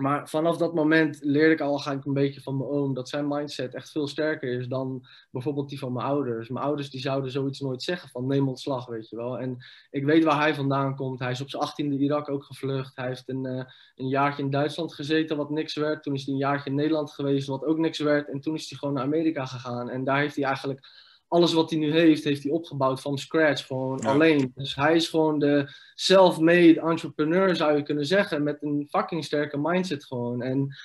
[0.00, 3.28] Maar vanaf dat moment leerde ik al eigenlijk een beetje van mijn oom dat zijn
[3.28, 6.48] mindset echt veel sterker is dan bijvoorbeeld die van mijn ouders.
[6.48, 9.38] Mijn ouders die zouden zoiets nooit zeggen van neem ontslag, weet je wel.
[9.38, 9.56] En
[9.90, 11.18] ik weet waar hij vandaan komt.
[11.18, 12.96] Hij is op zijn achttiende Irak ook gevlucht.
[12.96, 16.02] Hij heeft een, eh, een jaartje in Duitsland gezeten wat niks werd.
[16.02, 18.28] Toen is hij een jaartje in Nederland geweest wat ook niks werd.
[18.28, 19.90] En toen is hij gewoon naar Amerika gegaan.
[19.90, 20.86] En daar heeft hij eigenlijk
[21.28, 23.66] alles wat hij nu heeft, heeft hij opgebouwd van scratch.
[23.66, 24.10] Gewoon Ja.
[24.10, 24.52] alleen.
[24.54, 28.42] Dus hij is gewoon de self-made entrepreneur, zou je kunnen zeggen.
[28.42, 30.42] Met een fucking sterke mindset gewoon.
[30.42, 30.76] En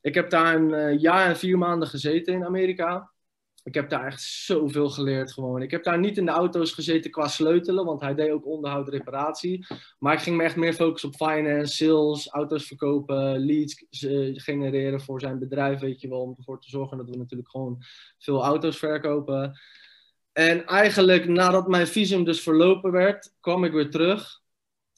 [0.00, 3.10] ik heb daar een eh, jaar en vier maanden gezeten in Amerika.
[3.64, 5.62] Ik heb daar echt zoveel geleerd gewoon.
[5.62, 8.88] Ik heb daar niet in de auto's gezeten qua sleutelen, want hij deed ook onderhoud
[8.88, 9.66] reparatie.
[9.98, 15.00] Maar ik ging me echt meer focussen op finance, sales, auto's verkopen, leads eh, genereren
[15.00, 16.20] voor zijn bedrijf, weet je wel.
[16.20, 17.82] Om ervoor te zorgen dat we natuurlijk gewoon
[18.18, 19.58] veel auto's verkopen.
[20.32, 24.40] En eigenlijk nadat mijn visum dus verlopen werd, kwam ik weer terug.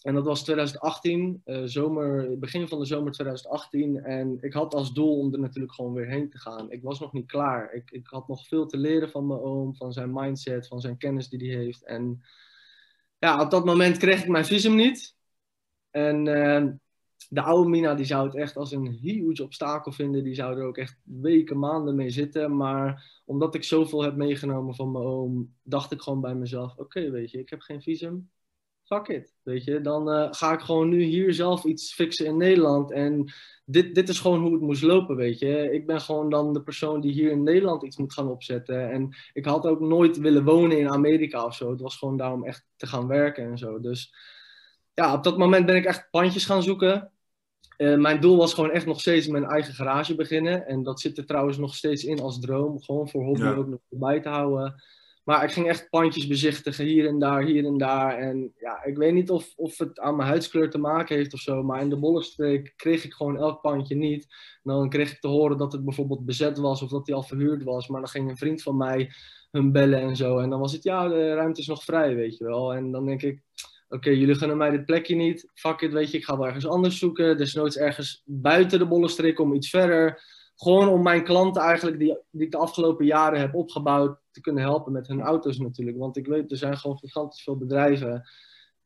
[0.00, 4.04] En dat was 2018, eh, zomer, begin van de zomer 2018.
[4.04, 6.70] En ik had als doel om er natuurlijk gewoon weer heen te gaan.
[6.70, 7.72] Ik was nog niet klaar.
[7.72, 10.96] Ik, ik had nog veel te leren van mijn oom, van zijn mindset, van zijn
[10.96, 11.84] kennis die hij heeft.
[11.84, 12.24] En
[13.18, 15.16] ja, op dat moment kreeg ik mijn visum niet.
[15.90, 16.64] En eh,
[17.28, 20.24] de oude Mina die zou het echt als een huge obstakel vinden.
[20.24, 22.56] Die zou er ook echt weken, maanden mee zitten.
[22.56, 27.10] Maar omdat ik zoveel heb meegenomen van mijn oom, dacht ik gewoon bij mezelf: oké,
[27.10, 28.30] weet je, ik heb geen visum.
[28.84, 29.80] Fuck it, weet je.
[29.80, 32.92] Dan eh, ga ik gewoon nu hier zelf iets fixen in Nederland.
[32.92, 33.32] En
[33.64, 35.72] dit, dit is gewoon hoe het moest lopen, weet je.
[35.72, 38.90] Ik ben gewoon dan de persoon die hier in Nederland iets moet gaan opzetten.
[38.90, 41.70] En ik had ook nooit willen wonen in Amerika of zo.
[41.70, 43.80] Het was gewoon daarom echt te gaan werken en zo.
[43.80, 44.14] Dus
[44.94, 47.12] ja, op dat moment ben ik echt pandjes gaan zoeken.
[47.76, 50.66] Eh, mijn doel was gewoon echt nog steeds mijn eigen garage beginnen.
[50.66, 52.82] En dat zit er trouwens nog steeds in als droom.
[52.82, 53.54] Gewoon voor hobby Ja.
[53.54, 54.82] ook nog bij te houden.
[55.24, 58.18] Maar ik ging echt pandjes bezichtigen, hier en daar, hier en daar.
[58.18, 61.40] En ja, ik weet niet of, of het aan mijn huidskleur te maken heeft of
[61.40, 61.62] zo.
[61.62, 64.22] Maar in de Bollenstreek kreeg ik gewoon elk pandje niet.
[64.62, 67.22] En dan kreeg ik te horen dat het bijvoorbeeld bezet was of dat die al
[67.22, 67.88] verhuurd was.
[67.88, 69.10] Maar dan ging een vriend van mij
[69.50, 70.38] hun bellen en zo.
[70.38, 72.74] En dan was het, ja, de ruimte is nog vrij, weet je wel.
[72.74, 73.42] En dan denk ik,
[73.94, 75.50] oké, jullie gunnen mij dit plekje niet.
[75.54, 77.36] Fuck it, weet je, ik ga wel ergens anders zoeken.
[77.36, 80.22] Desnoods ergens buiten de Bollenstreek om iets verder.
[80.56, 84.62] Gewoon om mijn klanten eigenlijk, die, die ik de afgelopen jaren heb opgebouwd, te kunnen
[84.62, 85.98] helpen met hun auto's natuurlijk.
[85.98, 88.24] Want ik weet, er zijn gewoon gigantisch veel bedrijven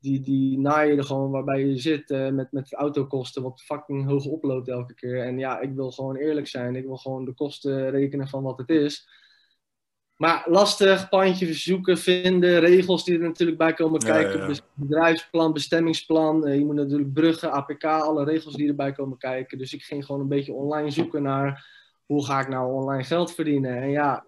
[0.01, 4.25] die, die naaien er gewoon waarbij je zit eh, met, met autokosten wat fucking hoog
[4.25, 5.23] oploopt elke keer.
[5.23, 6.77] En ja, ik wil gewoon eerlijk zijn.
[6.77, 9.09] Ik wil gewoon de kosten rekenen van wat het is.
[10.19, 14.33] Maar lastig, pandje zoeken, vinden, regels die er natuurlijk bij komen kijken.
[14.33, 14.47] ja, ja.
[14.47, 16.47] Bes- Bedrijfsplan, bestemmingsplan.
[16.47, 19.59] eh, je moet natuurlijk bruggen, APK, alle regels die erbij komen kijken.
[19.59, 21.67] Dus ik ging gewoon een beetje online zoeken naar
[22.07, 23.77] hoe ga ik nou online geld verdienen.
[23.83, 24.25] En ja,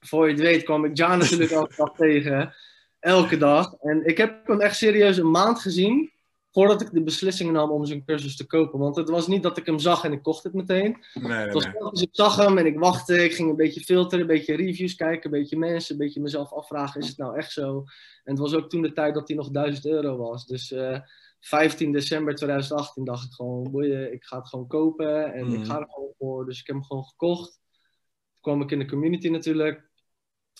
[0.00, 2.54] voor je het weet kwam ik Jan natuurlijk elke dag tegen.
[3.00, 3.74] Elke dag.
[3.80, 6.10] En ik heb hem echt serieus een maand gezien
[6.58, 8.78] voordat ik de beslissing nam om zijn cursus te kopen.
[8.78, 11.04] Want het was niet dat ik hem zag en ik kocht het meteen.
[11.14, 11.90] Nee, nee, Het was nee.
[11.90, 13.24] dus ik zag hem en ik wachtte.
[13.24, 16.52] Ik ging een beetje filteren, een beetje reviews kijken, een beetje mensen, een beetje mezelf
[16.52, 17.76] afvragen: is het nou echt zo?
[18.24, 20.46] En het was ook toen de tijd dat hij nog 1000 euro was.
[20.46, 21.00] Dus eh
[21.40, 25.54] 15 december 2018 dacht ik gewoon: boeien, ik ga het gewoon kopen en Mhm.
[25.60, 26.44] ik ga er gewoon voor.
[26.46, 27.50] Dus ik heb hem gewoon gekocht.
[27.50, 29.90] Toen kwam ik in de community natuurlijk.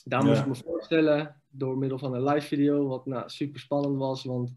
[0.04, 0.42] Daar moest Ja.
[0.42, 4.24] ik me voorstellen door middel van een live video, wat nou, super spannend was.
[4.24, 4.52] Want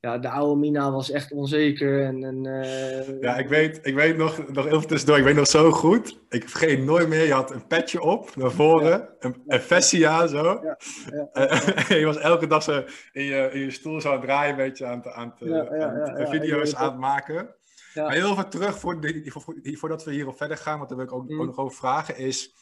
[0.00, 2.04] ja, de oude Mina was echt onzeker.
[2.04, 5.46] En, en, eh, Ja, ik weet, ik weet nog, nog even tussendoor, ik weet nog
[5.46, 6.18] zo goed.
[6.28, 10.42] Ik vergeet nooit meer, je had een petje op naar voren, een, een Vestia zo.
[10.62, 10.78] Ja,
[11.10, 12.82] ja, Eh, je was elke dag zo
[13.12, 15.34] in je, in je stoel zo aan het draaien, een beetje aan het, aan
[16.28, 17.54] video's aan het maken.
[17.94, 20.98] Maar heel even terug, voor, die- voor, voor- voordat we hierop verder gaan, want daar
[20.98, 21.40] wil ik ook, Mm.
[21.40, 22.54] ook nog over vragen, is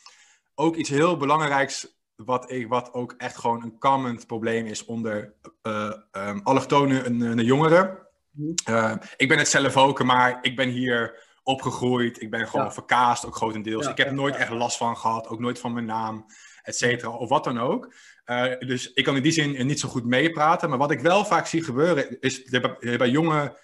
[0.54, 5.34] ook iets heel belangrijks, wat, ik, wat ook echt gewoon een common probleem is onder
[5.62, 7.98] eh ehm, allochtonen en, en jongeren.
[8.30, 8.52] Mhm.
[8.64, 12.20] Eh, ik ben het zelf ook, maar ik ben hier opgegroeid.
[12.22, 12.72] Ik ben gewoon Ja.
[12.72, 13.84] verkaasd, ook grotendeels.
[13.84, 14.40] Ja, ik heb nooit ja.
[14.40, 16.26] echt last van gehad, ook nooit van mijn naam,
[16.62, 17.94] et cetera, of wat dan ook.
[18.24, 20.68] Eh, dus ik kan in die zin niet zo goed meepraten.
[20.68, 23.56] Maar wat ik wel vaak zie gebeuren, is bij jonge,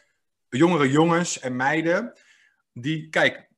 [0.49, 2.13] jongere jongens en meiden,
[2.73, 3.49] die, kijk,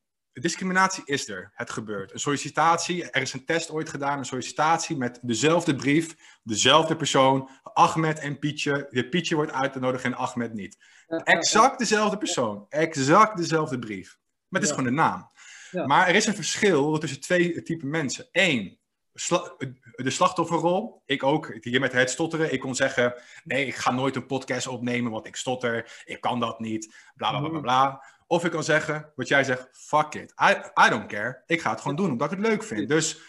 [0.41, 1.51] discriminatie is er.
[1.53, 2.13] Het gebeurt.
[2.13, 7.49] Een sollicitatie, er is een test ooit gedaan, een sollicitatie met dezelfde brief, dezelfde persoon,
[7.63, 8.87] Ahmed en Pietje.
[8.89, 10.77] De Pietje wordt uitgenodigd en Ahmed niet.
[11.07, 14.17] Exact dezelfde persoon, exact dezelfde brief.
[14.47, 14.81] Maar het is Ja.
[14.81, 15.29] gewoon de naam.
[15.71, 15.85] Ja.
[15.85, 18.27] Maar er is een verschil tussen twee typen mensen.
[18.31, 18.79] Eén,
[19.13, 19.53] sla-
[19.95, 21.01] de slachtofferrol.
[21.05, 22.53] Ik ook, hier met het stotteren.
[22.53, 26.01] Ik kon zeggen, nee, ik ga nooit een podcast opnemen, want ik stotter.
[26.05, 28.03] Ik kan dat niet, bla, bla, bla, bla, bla.
[28.27, 30.33] Of ik kan zeggen, wat jij zegt, fuck it.
[30.41, 30.51] I,
[30.85, 31.43] I don't care.
[31.45, 32.89] Ik ga het gewoon doen, omdat ik het leuk vind.
[32.89, 33.19] Dus,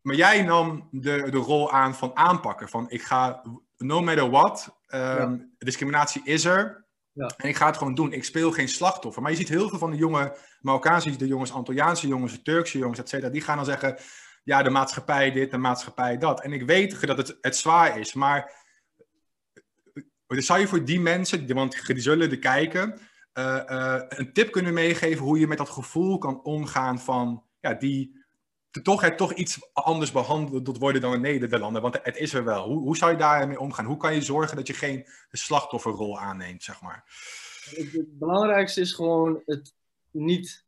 [0.00, 2.68] maar jij nam de, de rol aan van aanpakken.
[2.68, 3.42] Van, ik ga,
[3.76, 6.84] no matter what, ehm, discriminatie is er.
[7.12, 7.26] Ja.
[7.36, 8.12] En ik ga het gewoon doen.
[8.12, 9.22] Ik speel geen slachtoffer.
[9.22, 12.78] Maar je ziet heel veel van de jonge Marokkaanse de jongens, Antilliaanse jongens, de Turkse
[12.78, 13.30] jongens, et cetera.
[13.30, 13.96] Die gaan dan zeggen,
[14.44, 16.42] ja, de maatschappij dit, de maatschappij dat.
[16.42, 18.64] En ik weet dat het, het zwaar is, maar
[20.26, 22.98] dus zou je voor die mensen, die- want die zullen er kijken,
[23.36, 27.74] eh, eh, een tip kunnen meegeven hoe je met dat gevoel kan omgaan van, ja,
[27.74, 28.24] die
[28.82, 32.68] toch, het toch iets anders behandeld worden dan in Nederlanden, want het is er wel.
[32.68, 33.84] Hoe, hoe zou je daarmee omgaan?
[33.84, 37.04] Hoe kan je zorgen dat je geen slachtofferrol aanneemt, zeg maar?
[37.70, 39.74] Het belangrijkste is gewoon het
[40.10, 40.65] niet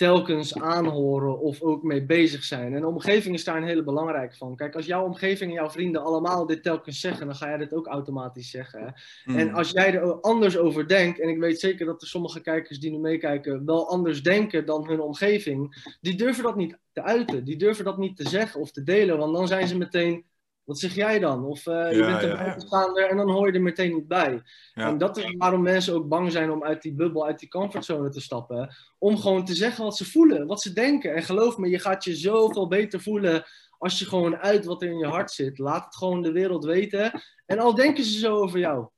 [0.00, 2.74] telkens aanhoren of ook mee bezig zijn.
[2.74, 4.56] En de omgeving is daar een hele belangrijke van.
[4.56, 7.74] Kijk, als jouw omgeving en jouw vrienden allemaal dit telkens zeggen, dan ga jij dit
[7.74, 8.94] ook automatisch zeggen.
[9.24, 9.36] Hmm.
[9.36, 12.78] En als jij er anders over denkt, en ik weet zeker dat er sommige kijkers
[12.78, 17.44] die nu meekijken wel anders denken dan hun omgeving, die durven dat niet te uiten.
[17.44, 20.24] Die durven dat niet te zeggen of te delen, want dan zijn ze meteen,
[20.70, 21.44] wat zeg jij dan?
[21.44, 22.36] Of eh, je Ja, bent een ja.
[22.36, 24.42] buitenstaander en dan hoor je er meteen niet bij.
[24.74, 28.08] En dat is waarom mensen ook bang zijn om uit die bubbel, uit die comfortzone
[28.08, 28.74] te stappen.
[28.98, 31.14] Om gewoon te zeggen wat ze voelen, wat ze denken.
[31.14, 33.44] En geloof me, je gaat je zoveel beter voelen
[33.78, 35.58] als je gewoon uit wat er in je hart zit.
[35.58, 37.22] Laat het gewoon de wereld weten.
[37.46, 38.88] En al denken ze zo over jou,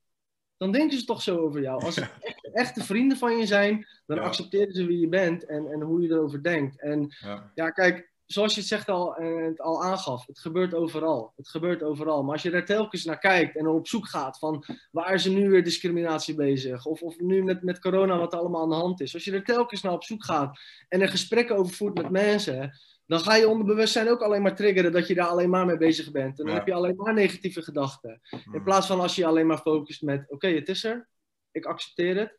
[0.57, 1.83] dan denken ze toch zo over jou.
[1.85, 4.23] Als echt, echte vrienden van je zijn, dan Ja.
[4.23, 6.81] accepteren ze wie je bent en, en hoe je erover denkt.
[6.81, 7.51] En Ja.
[7.55, 11.33] ja, kijk, zoals je het zegt al, en het al aangaf, het gebeurt overal.
[11.37, 12.23] Het gebeurt overal.
[12.23, 15.33] Maar als je daar telkens naar kijkt en op zoek gaat van waar is er
[15.33, 16.87] nu weer discriminatie bezig?
[16.87, 19.15] Of, of nu met, met corona wat er allemaal aan de hand is.
[19.15, 22.79] Als je er telkens naar op zoek gaat en er gesprekken over voert met mensen,
[23.07, 26.11] dan ga je onderbewustzijn ook alleen maar triggeren dat je daar alleen maar mee bezig
[26.11, 26.39] bent.
[26.39, 26.59] En dan Ja.
[26.59, 28.21] heb je alleen maar negatieve gedachten.
[28.31, 28.65] In Hmm.
[28.65, 31.09] plaats van als je alleen maar focust met, oké, het is er.
[31.51, 32.39] Ik accepteer het.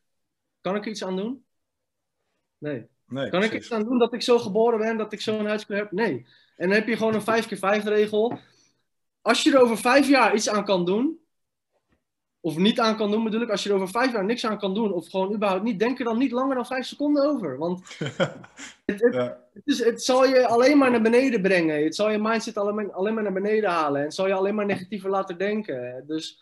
[0.61, 1.45] Kan ik iets aan doen?
[2.57, 2.87] Nee.
[3.13, 5.79] Nee, Kan ik iets aan doen dat ik zo geboren ben, dat ik zo'n huidskleur
[5.79, 5.91] heb?
[5.91, 6.25] Nee.
[6.57, 8.37] En dan heb je gewoon een 5 keer 5 regel.
[9.21, 11.17] als je er over vijf jaar iets aan kan doen,
[12.39, 14.57] of niet aan kan doen bedoel ik, als je er over vijf jaar niks aan
[14.57, 17.57] kan doen, of gewoon überhaupt niet, denk er dan niet langer dan vijf seconden over.
[17.57, 17.97] Want
[18.85, 19.37] het, het, Ja.
[19.53, 21.83] het, is, het zal je alleen maar naar beneden brengen.
[21.83, 23.99] Het zal je mindset alleen maar, alleen maar naar beneden halen.
[23.99, 26.03] En het zal je alleen maar negatiever laten denken.
[26.07, 26.41] Dus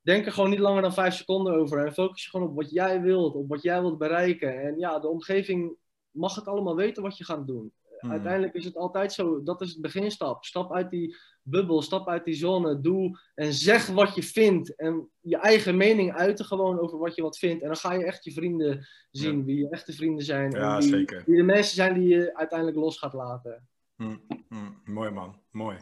[0.00, 1.86] denk er gewoon niet langer dan vijf seconden over.
[1.86, 4.60] En focus je gewoon op wat jij wilt, op wat jij wilt bereiken.
[4.62, 5.76] En ja, de omgeving
[6.12, 7.72] mag het allemaal weten wat je gaat doen.
[8.00, 8.10] Hmm.
[8.10, 10.44] Uiteindelijk is het altijd zo, dat is het beginstap.
[10.44, 14.74] Stap uit die bubbel, stap uit die zone, doe en zeg wat je vindt.
[14.76, 17.60] En je eigen mening uiten gewoon over wat je wat vindt.
[17.62, 19.44] En dan ga je echt je vrienden zien, Ja.
[19.44, 20.50] wie je echte vrienden zijn.
[20.50, 21.22] Ja, en zeker.
[21.26, 23.68] wie de mensen zijn die je uiteindelijk los gaat laten.
[23.96, 24.16] Hm,
[24.48, 25.76] hm, mooi man, mooi.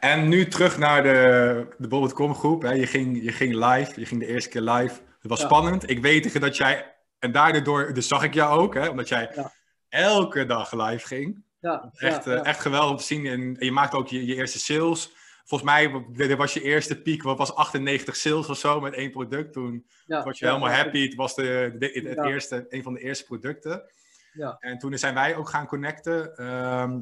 [0.00, 2.62] En nu terug naar de, de Bobbit.com groep.
[2.62, 2.72] Hè.
[2.72, 5.00] Je, ging, je ging live, je ging de eerste keer live.
[5.20, 5.46] Het was Ja.
[5.46, 5.90] spannend.
[5.90, 9.52] Ik weet dat jij, en daardoor dus zag ik jou ook, hè, omdat jij Ja.
[9.88, 11.44] elke dag live ging.
[11.60, 12.42] Ja, Echt, ja, eh, ja.
[12.44, 13.26] echt geweldig om te zien.
[13.26, 15.12] En, en je maakte ook je, je eerste sales.
[15.44, 15.90] Volgens mij
[16.36, 19.52] was je eerste piek, wat was 98 sales of zo met één product.
[19.52, 21.04] Toen was je helemaal happy.
[21.04, 23.82] Het was de, de- het eerste, een van de eerste producten.
[24.32, 24.56] Ja.
[24.60, 26.36] En toen zijn wij ook gaan connecten.
[26.36, 27.00] Ehm,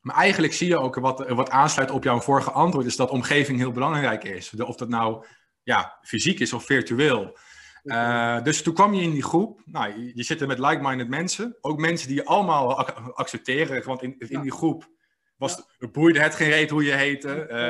[0.00, 3.58] maar eigenlijk zie je ook wat, wat aansluit op jouw vorige antwoord, is dat omgeving
[3.58, 4.48] heel belangrijk is.
[4.50, 5.24] De- Of dat nou
[5.62, 7.38] ja, fysiek is of virtueel.
[7.84, 9.60] Eh, dus toen kwam je in die groep.
[9.64, 11.56] Nou, je, je zit er met like-minded mensen.
[11.60, 13.84] Ook mensen die je allemaal ac- accepteren.
[13.84, 14.40] Want in, in Ja.
[14.40, 14.88] die groep
[15.36, 17.46] was, boeide het geen reet hoe je heette.
[17.46, 17.60] Eh,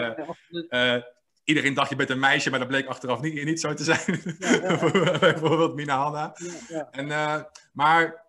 [0.68, 1.02] Ja, eh,
[1.44, 4.20] iedereen dacht je bent een meisje, maar dat bleek achteraf niet, niet zo te zijn.
[4.38, 4.78] Ja, ja,
[5.18, 6.34] Bijvoorbeeld Mina Hanna.
[6.36, 6.88] Ja, ja.
[6.90, 8.22] En, maar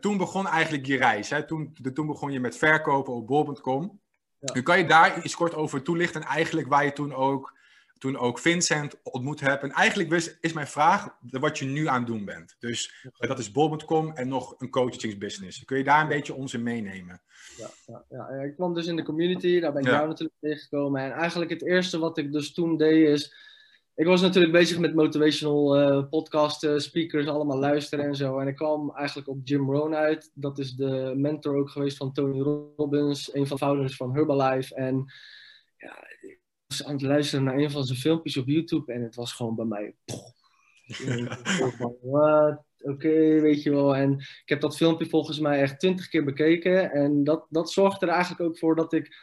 [0.00, 1.30] toen begon eigenlijk je reis.
[1.30, 1.46] Hè?
[1.46, 4.00] Toen, de- toen begon je met verkopen op bol.com.
[4.38, 4.52] Ja.
[4.54, 6.20] Nu kan je daar iets kort over toelichten.
[6.22, 7.58] En eigenlijk waar je toen ook,
[8.00, 9.62] toen ook Vincent ontmoet hebt.
[9.62, 12.56] En eigenlijk is, mijn vraag wat je nu aan het doen bent.
[12.58, 15.64] Dus eh, dat is bol.com en nog een coachingsbusiness.
[15.64, 17.20] Kun je daar een beetje ons in meenemen?
[17.56, 18.42] Ja, ja, ja.
[18.42, 19.94] Ik kwam dus in de community, daar ben ik Ja.
[19.94, 21.02] jou natuurlijk tegengekomen.
[21.02, 23.48] En eigenlijk het eerste wat ik dus toen deed is...
[23.94, 28.38] Ik was natuurlijk bezig met motivational eh podcasten, speakers, allemaal luisteren en zo.
[28.38, 30.30] En ik kwam eigenlijk op Jim Rohn uit.
[30.34, 32.40] Dat is de mentor ook geweest van Tony
[32.76, 34.74] Robbins, een van de founders van Herbalife.
[34.74, 35.12] En
[35.76, 35.96] ja,
[36.70, 39.54] was aan het luisteren naar een van zijn filmpjes op YouTube en het was gewoon
[39.54, 39.94] bij mij...
[42.00, 42.64] Wat?
[42.78, 43.96] Oké, weet je wel.
[43.96, 46.90] En ik heb dat filmpje volgens mij echt twintig keer bekeken.
[46.90, 49.16] En dat, dat zorgde er eigenlijk ook voor dat ik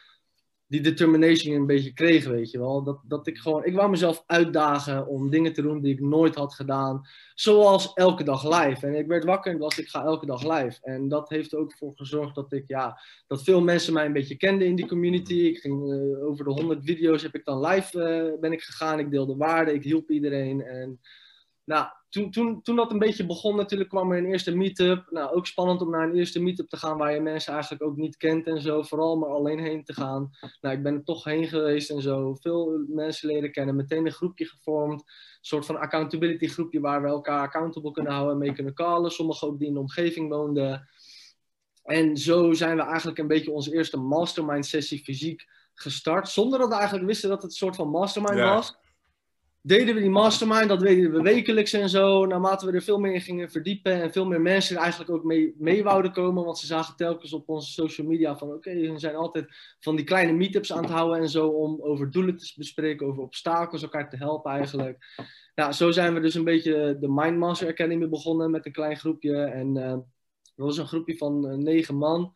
[0.67, 2.83] die determination een beetje kreeg, weet je wel.
[2.83, 6.35] Dat, dat ik gewoon, ik wou mezelf uitdagen om dingen te doen die ik nooit
[6.35, 7.07] had gedaan.
[7.35, 8.87] Zoals elke dag live.
[8.87, 10.79] En ik werd wakker en was ik ga elke dag live.
[10.81, 14.37] En dat heeft ook voor gezorgd dat ik, ja, dat veel mensen mij een beetje
[14.37, 15.33] kenden in die community.
[15.33, 18.99] Ik ging eh, over de 100 video's heb ik dan live eh, ben ik gegaan.
[18.99, 20.61] Ik deelde waarden, ik hielp iedereen.
[20.61, 20.99] En
[21.67, 25.07] nou, toen, toen, toen dat een beetje begon natuurlijk kwam er een eerste meetup.
[25.09, 27.95] Nou, ook spannend om naar een eerste meetup te gaan waar je mensen eigenlijk ook
[27.95, 28.81] niet kent en zo.
[28.81, 30.29] Vooral maar alleen heen te gaan.
[30.61, 32.33] Nou, ik ben er toch heen geweest en zo.
[32.33, 33.75] Veel mensen leren kennen.
[33.75, 35.01] Meteen een groepje gevormd.
[35.01, 35.07] Een
[35.41, 39.11] soort van accountability groepje waar we elkaar accountable kunnen houden en mee kunnen callen.
[39.11, 40.89] Sommigen ook die in de omgeving woonden.
[41.83, 46.29] En zo zijn we eigenlijk een beetje onze eerste mastermind sessie fysiek gestart.
[46.29, 48.53] Zonder dat we eigenlijk wisten dat het een soort van mastermind Ja.
[48.55, 48.77] was
[49.61, 52.25] deden we die mastermind, dat deden we wekelijks en zo.
[52.25, 55.23] Naarmate we er veel meer in gingen verdiepen en veel meer mensen er eigenlijk ook
[55.23, 56.43] mee, mee wouden komen.
[56.43, 59.45] Want ze zagen telkens op onze social media van oké, we zijn altijd
[59.79, 61.47] van die kleine meetups aan het houden en zo.
[61.47, 64.97] Om over doelen te bespreken, over obstakels, elkaar te helpen eigenlijk.
[65.55, 69.43] Nou, zo zijn we dus een beetje de Mindmaster Academy begonnen met een klein groepje.
[69.43, 72.33] En eh, dat was een groepje van eh, negen man.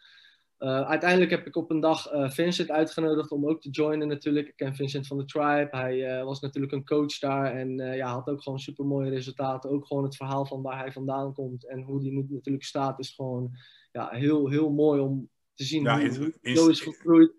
[0.64, 4.48] Uh, uiteindelijk heb ik op een dag uh, Vincent uitgenodigd om ook te joinen natuurlijk.
[4.48, 5.68] Ik ken Vincent van de Tribe.
[5.72, 9.70] Hij uh, was natuurlijk een coach daar en ja, had ook gewoon super mooie resultaten.
[9.70, 13.00] Ook gewoon het verhaal van waar hij vandaan komt en hoe die nu natuurlijk staat
[13.00, 13.52] is gewoon
[13.92, 17.32] ja, heel, heel mooi om te zien Ja, hoe, zo is gegroeid.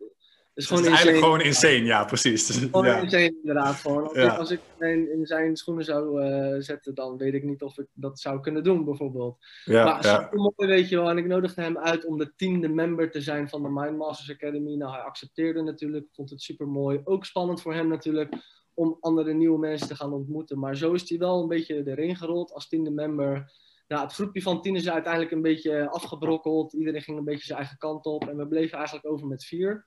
[0.55, 2.51] Het is Het gewoon is eigenlijk gewoon insane, ja, precies.
[2.59, 3.01] Gewoon ja.
[3.01, 3.75] insane, inderdaad.
[3.75, 4.03] Gewoon.
[4.03, 4.33] Als, Ja.
[4.33, 7.79] ik, als ik mij in zijn schoenen zou eh, zetten, dan weet ik niet of
[7.79, 9.37] ik dat zou kunnen doen, bijvoorbeeld.
[9.65, 10.23] Ja, maar ja.
[10.23, 11.11] super mooi, weet je wel.
[11.11, 14.75] En ik nodigde hem uit om de tiende member te zijn van de Mindmasters Academy.
[14.75, 17.01] Nou, hij accepteerde natuurlijk, vond het super mooi.
[17.05, 18.35] Ook spannend voor hem natuurlijk
[18.75, 20.59] om andere nieuwe mensen te gaan ontmoeten.
[20.59, 23.53] Maar zo is hij wel een beetje erin gerold als tiende member.
[23.89, 26.73] Nou, het groepje van tien is uiteindelijk een beetje afgebrokkeld.
[26.73, 28.29] Iedereen ging een beetje zijn eigen kant op.
[28.29, 29.87] En we bleven eigenlijk over met vier.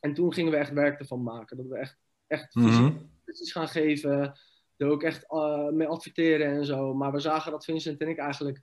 [0.00, 1.56] En toen gingen we echt werk ervan maken.
[1.56, 2.52] Dat we echt, echt
[3.24, 4.38] sessies gaan geven.
[4.76, 6.94] Er ook echt eh, mee adverteren en zo.
[6.94, 8.62] Maar we zagen dat Vincent en ik eigenlijk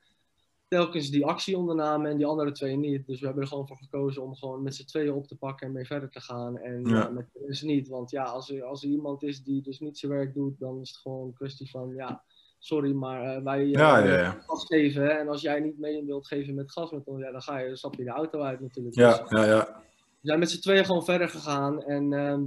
[0.67, 3.05] telkens die actie ondernamen en die andere twee niet.
[3.05, 5.67] Dus we hebben er gewoon voor gekozen om gewoon met z'n tweeën op te pakken
[5.67, 6.57] en mee verder te gaan.
[6.57, 6.97] En Ja.
[6.97, 7.09] ja.
[7.09, 7.87] met de rest niet.
[7.87, 10.81] Want ja, als er, als er iemand is die dus niet zijn werk doet, dan
[10.81, 12.23] is het gewoon een kwestie van ja,
[12.59, 15.01] sorry, maar eh, wij eh, Ja, ja, gas geven.
[15.03, 15.09] hè.
[15.09, 17.77] En als jij niet mee wilt geven met gas, met ja, dan ga je, dan
[17.77, 18.95] stap je de auto uit natuurlijk.
[18.95, 19.81] Ja, Dus- ja, ja.
[20.21, 21.83] we zijn met z'n tweeën gewoon verder gegaan.
[21.83, 22.43] En ehm,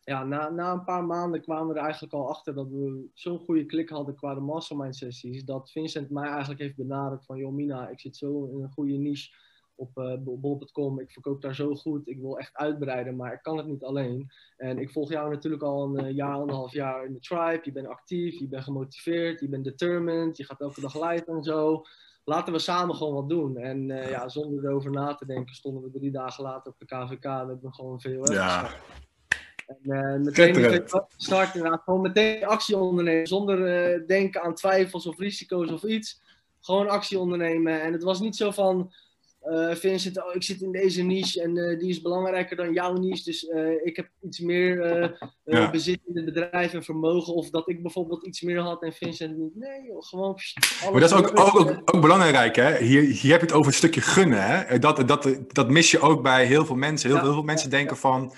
[0.00, 3.38] ja, na, na een paar maanden kwamen we er eigenlijk al achter dat we zo'n
[3.38, 5.44] goede klik hadden qua de mastermind sessies.
[5.44, 8.92] Dat Vincent mij eigenlijk heeft benaderd van, joh Mina, ik zit zo in een goede
[8.96, 9.30] niche
[9.76, 11.00] op uh, bol.com.
[11.00, 12.08] Ik verkoop daar zo goed.
[12.08, 14.30] Ik wil echt uitbreiden, maar ik kan het niet alleen.
[14.56, 17.60] En ik volg jou natuurlijk al een uh, jaar, anderhalf jaar in de tribe.
[17.62, 21.42] Je bent actief, je bent gemotiveerd, je bent determined, je gaat elke dag live en
[21.42, 21.82] zo.
[22.24, 23.56] Laten we samen gewoon wat doen.
[23.56, 26.84] En uh, ja, zonder erover na te denken, stonden we drie dagen later op de
[26.84, 27.22] KVK.
[27.22, 28.70] We hebben gewoon VOF Ja.
[29.66, 30.82] En uh, meteen
[31.16, 33.26] start inderdaad, gewoon meteen actie ondernemen.
[33.26, 36.22] Zonder uh, denken aan twijfels of risico's of iets.
[36.60, 37.82] Gewoon actie ondernemen.
[37.82, 38.92] En het was niet zo van,
[39.50, 42.92] uh, Vincent, oh, ik zit in deze niche en uh, die is belangrijker dan jouw
[42.92, 43.24] niche.
[43.24, 44.76] Dus uh, ik heb iets meer
[45.44, 45.70] ja.
[45.70, 47.34] bezit in het bedrijf en vermogen.
[47.34, 49.56] Of dat ik bijvoorbeeld iets meer had en Vincent niet.
[49.56, 50.34] Nee, joh, gewoon.
[50.34, 52.76] Pst, maar dat is ook, ook, ook, ook, belangrijk, hè?
[52.76, 54.78] Hier, hier heb je het over een stukje gunnen, hè?
[54.78, 57.08] Dat, dat, dat mis je ook bij heel veel mensen.
[57.08, 58.34] Heel, ja, heel veel mensen denken van.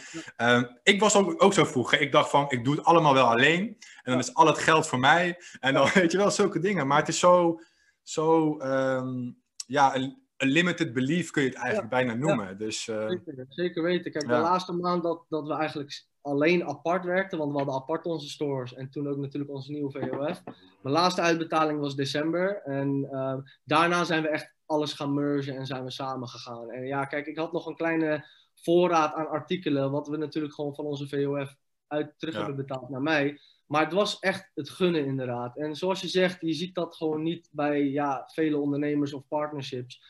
[0.82, 2.00] ik was ook, ook zo vroeger.
[2.00, 3.76] Ik dacht van, ik doe het allemaal wel alleen.
[4.02, 5.36] En dan is al het geld voor mij.
[5.60, 6.86] En dan weet je wel, zulke dingen.
[6.86, 7.60] Maar het is zo.
[8.02, 12.46] zo um, ja, een limited belief kun je het eigenlijk ja, bijna noemen.
[12.46, 13.09] Ja, dus, uh...
[13.09, 14.12] zeker, zeker, weten.
[14.12, 14.37] Kijk, ja.
[14.37, 18.29] de laatste maand dat, dat we eigenlijk alleen apart werkten, want we hadden apart onze
[18.29, 20.42] stores en toen ook natuurlijk onze nieuwe VOF.
[20.83, 25.66] Mijn laatste uitbetaling was december en uh, daarna zijn we echt alles gaan mergen en
[25.66, 26.70] zijn we samen gegaan.
[26.70, 30.74] En ja, kijk, ik had nog een kleine voorraad aan artikelen, wat we natuurlijk gewoon
[30.74, 33.40] van onze VOF uit terug hebben betaald naar mij.
[33.66, 35.57] Maar het was echt het gunnen inderdaad.
[35.57, 40.03] En zoals je zegt, je ziet dat gewoon niet bij ja, vele ondernemers of partnerships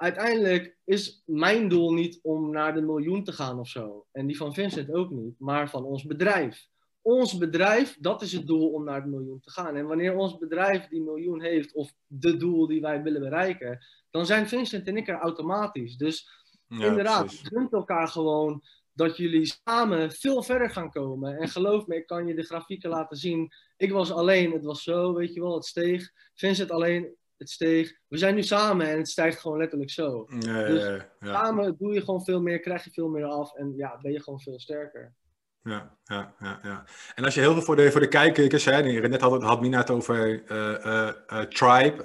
[0.00, 4.06] uiteindelijk is mijn doel niet om naar de miljoen te gaan of zo.
[4.12, 6.68] En die van Vincent ook niet, maar van ons bedrijf.
[7.02, 9.76] Ons bedrijf, dat is het doel om naar de miljoen te gaan.
[9.76, 14.26] En wanneer ons bedrijf die miljoen heeft, of de doel die wij willen bereiken, dan
[14.26, 15.96] zijn Vincent en ik er automatisch.
[15.96, 16.28] Dus
[16.68, 21.38] ja, inderdaad, gunt elkaar gewoon dat jullie samen veel verder gaan komen.
[21.38, 23.52] En geloof me, ik kan je de grafieken laten zien.
[23.76, 26.12] Ik was alleen, het was zo, weet je wel, het steeg.
[26.34, 27.92] Vincent alleen, het steeg.
[28.08, 30.26] We zijn nu samen en het stijgt gewoon letterlijk zo.
[30.38, 31.32] Ja, dus ja, ja.
[31.32, 34.22] samen doe je gewoon veel meer, krijg je veel meer af en ja, ben je
[34.22, 35.14] gewoon veel sterker.
[35.62, 36.84] Ja, ja, ja, ja.
[37.14, 39.78] En als je heel veel voor de, voor de kijkers, hè, net had, had Mina
[39.78, 42.02] het over uh, uh, uh, Tribe.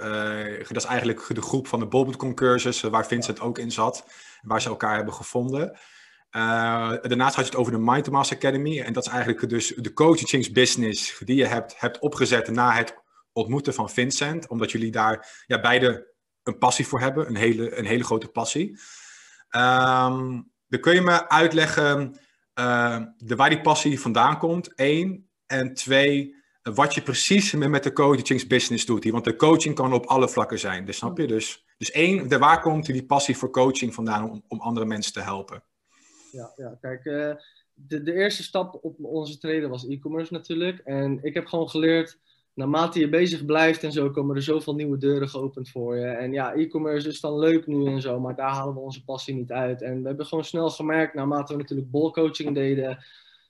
[0.67, 4.05] dat is eigenlijk de groep van de Bolbot cursus waar Vincent ook in zat.
[4.41, 5.77] Waar ze elkaar hebben gevonden.
[6.29, 8.81] daarnaast had je het over de Mind Master Academy.
[8.81, 13.03] En dat is eigenlijk dus de coachingsbusiness die je hebt, hebt opgezet na het
[13.35, 17.85] ontmoeten van Vincent, omdat jullie daar ja, beide een passie voor hebben, een hele, een
[17.85, 18.69] hele grote passie.
[19.55, 22.19] Um, dan kun je me uitleggen
[22.59, 25.29] uh, de, waar die passie vandaan komt, één.
[25.45, 29.09] En twee, wat je precies met de coachingsbusiness doet.
[29.09, 31.27] Want de coaching kan op alle vlakken zijn, dus snap je?
[31.27, 35.13] Dus, dus één, de, waar komt die passie voor coaching vandaan om, om andere mensen
[35.13, 35.63] te helpen?
[36.31, 37.33] Ja, ja kijk, uh,
[37.73, 40.79] de, de eerste stap op onze treden was e-commerce natuurlijk.
[40.79, 42.19] En ik heb gewoon geleerd
[42.55, 46.05] naarmate je bezig blijft en zo, komen er zoveel nieuwe deuren geopend voor je.
[46.05, 49.35] En ja, e-commerce is dan leuk nu en zo, maar daar halen we onze passie
[49.35, 49.81] niet uit.
[49.81, 53.05] En we hebben gewoon snel gemerkt, naarmate we natuurlijk bolcoaching deden,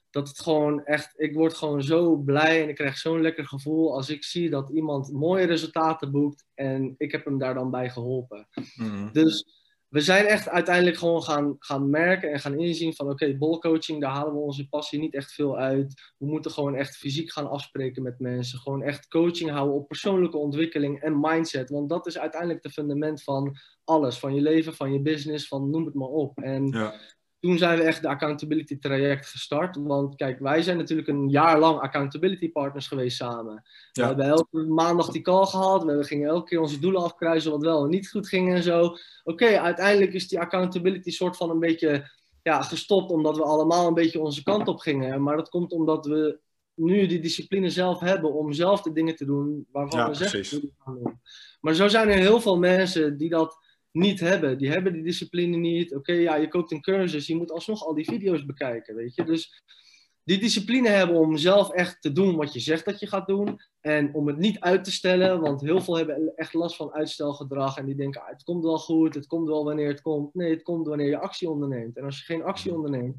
[0.10, 3.94] dat het gewoon echt, ik word gewoon zo blij en ik krijg zo'n lekker gevoel
[3.94, 7.89] als ik zie dat iemand mooie resultaten boekt en ik heb hem daar dan bij
[7.89, 8.48] geholpen.
[8.76, 9.10] Mm.
[9.12, 9.46] Dus
[9.89, 14.12] we zijn echt uiteindelijk gewoon gaan, gaan merken en gaan inzien van oké, bolcoaching, daar
[14.12, 16.13] halen we onze passie niet echt veel uit.
[16.17, 18.60] We moeten gewoon echt fysiek gaan afspreken met mensen.
[18.60, 21.69] Gewoon echt coaching houden op persoonlijke ontwikkeling en mindset.
[21.69, 24.19] Want dat is uiteindelijk de fundament van alles.
[24.19, 26.38] Van je leven, van je business, van noem het maar op.
[26.38, 27.00] En ja.
[27.39, 29.76] Toen zijn we echt de accountability traject gestart.
[29.76, 33.63] Want kijk, wij zijn natuurlijk een jaar lang accountability partners geweest samen.
[33.91, 34.02] Ja.
[34.02, 35.84] We hebben elke maandag die call gehad.
[35.84, 38.84] We gingen elke keer onze doelen afkruisen wat wel en niet goed ging en zo.
[38.84, 43.12] Oké, okay, uiteindelijk is die accountability soort van een beetje ja, gestopt.
[43.12, 45.24] Omdat we allemaal een beetje onze kant op gingen.
[45.24, 46.39] Maar dat komt omdat we
[46.76, 50.71] nu die discipline zelf hebben om zelf de dingen te doen waarvan Ja, we zeggen.
[51.62, 53.64] Maar zo zijn er heel veel mensen die dat
[53.95, 54.58] niet hebben.
[54.58, 55.95] Die hebben die discipline niet.
[55.95, 59.23] Oké, ja, je koopt een cursus, je moet alsnog al die video's bekijken, weet je.
[59.23, 59.63] Dus
[60.23, 63.59] die discipline hebben om zelf echt te doen wat je zegt dat je gaat doen.
[63.82, 67.78] En om het niet uit te stellen, want heel veel hebben echt last van uitstelgedrag.
[67.78, 70.34] En die denken, ah, het komt wel goed, het komt wel wanneer het komt.
[70.34, 71.97] Nee, het komt wanneer je actie onderneemt.
[71.97, 73.15] En als je geen actie onderneemt,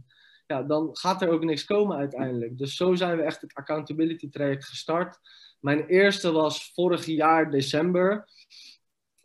[0.46, 2.58] ja, dan gaat er ook niks komen uiteindelijk.
[2.58, 5.18] Dus zo zijn we echt het accountability traject gestart.
[5.60, 8.28] Mijn eerste was vorig jaar december.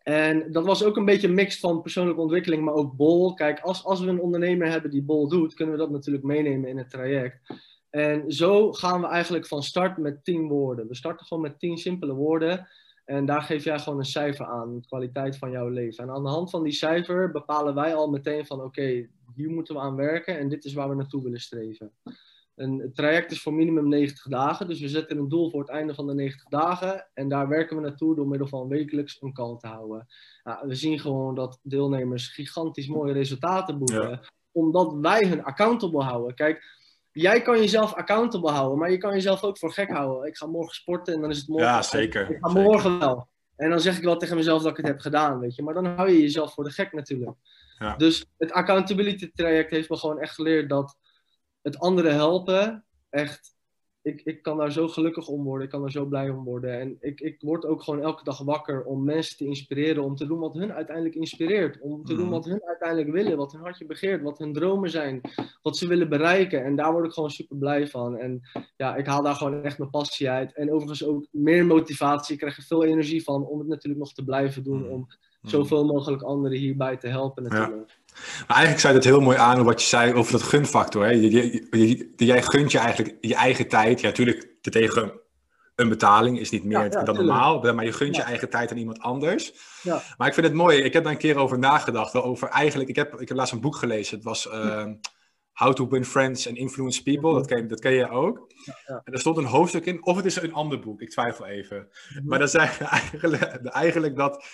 [0.03, 3.33] En dat was ook een beetje een mix van persoonlijke ontwikkeling, maar ook bol.
[3.33, 6.69] Kijk, als, als we een ondernemer hebben die bol doet, kunnen we dat natuurlijk meenemen
[6.69, 7.39] in het traject.
[7.89, 10.87] En zo gaan we eigenlijk van start met tien woorden.
[10.87, 12.67] We starten gewoon met tien simpele woorden.
[13.05, 16.03] En daar geef jij gewoon een cijfer aan, de kwaliteit van jouw leven.
[16.03, 19.75] En aan de hand van die cijfer bepalen wij al meteen van oké, hier moeten
[19.75, 21.91] we aan werken en dit is waar we naartoe willen streven.
[22.55, 24.67] Een het traject is voor minimum 90 dagen.
[24.67, 27.07] Dus we zetten een doel voor het einde van de 90 dagen.
[27.13, 30.07] En daar werken we naartoe door middel van wekelijks een call te houden.
[30.43, 34.19] Ja, we zien gewoon dat deelnemers gigantisch mooie resultaten boeken.
[34.51, 36.35] Omdat wij hun accountable houden.
[36.35, 36.63] Kijk,
[37.11, 40.27] jij kan jezelf accountable houden, maar je kan jezelf ook voor gek houden.
[40.27, 41.67] Ik ga morgen sporten en dan is het morgen.
[41.67, 42.29] Ja, zeker.
[42.29, 42.63] Ik ga zeker.
[42.63, 43.27] morgen wel.
[43.55, 45.63] En dan zeg ik wel tegen mezelf dat ik het heb gedaan, weet je.
[45.63, 47.37] Maar dan hou je jezelf voor de gek natuurlijk.
[47.79, 47.95] Ja.
[47.95, 50.97] Dus het accountability traject heeft me gewoon echt geleerd dat
[51.61, 53.59] het anderen helpen echt...
[54.03, 56.79] Ik, ik kan daar zo gelukkig om worden, ik kan daar zo blij om worden.
[56.79, 60.25] En ik, ik word ook gewoon elke dag wakker om mensen te inspireren, om te
[60.25, 61.79] doen wat hun uiteindelijk inspireert.
[61.81, 62.31] Om te doen Mhm.
[62.31, 65.21] wat hun uiteindelijk willen, wat hun hartje begeert, wat hun dromen zijn,
[65.61, 66.63] wat ze willen bereiken.
[66.63, 68.17] En daar word ik gewoon super blij van.
[68.17, 68.41] En
[68.77, 70.53] ja, ik haal daar gewoon echt mijn passie uit.
[70.53, 72.33] En overigens ook meer motivatie.
[72.33, 74.79] Ik krijg er veel energie van om het natuurlijk nog te blijven doen.
[74.83, 74.89] Mm.
[74.89, 75.07] Om
[75.41, 77.99] zoveel mogelijk anderen hierbij te helpen natuurlijk.
[78.47, 81.03] Maar eigenlijk zei het heel mooi aan wat je zei over dat gunfactor.
[81.03, 81.09] Hè?
[81.11, 84.01] Je, je- je- jij gunt je eigenlijk je eigen tijd.
[84.01, 85.11] Ja, natuurlijk tegen
[85.75, 87.25] een betaling is niet meer Ja, ja, dan tuurlijk.
[87.27, 87.73] normaal.
[87.73, 88.27] Maar je gunt je Ja.
[88.27, 89.53] eigen tijd aan iemand anders.
[89.83, 90.01] Ja.
[90.17, 90.77] Maar ik vind het mooi.
[90.77, 92.15] Ik heb daar een keer over nagedacht.
[92.15, 92.89] Over eigenlijk.
[92.89, 94.15] Ik heb, ik heb laatst een boek gelezen.
[94.15, 94.93] Het was ehm,
[95.51, 97.33] How to Win Friends and Influence People.
[97.33, 98.51] Dat ken, dat ken je ook.
[98.85, 99.01] ja.
[99.03, 100.05] En er stond een hoofdstuk in.
[100.05, 101.01] Of het is een ander boek.
[101.01, 101.87] Ik twijfel even.
[102.23, 104.45] Maar dat zei eigenlijk, eigenlijk dat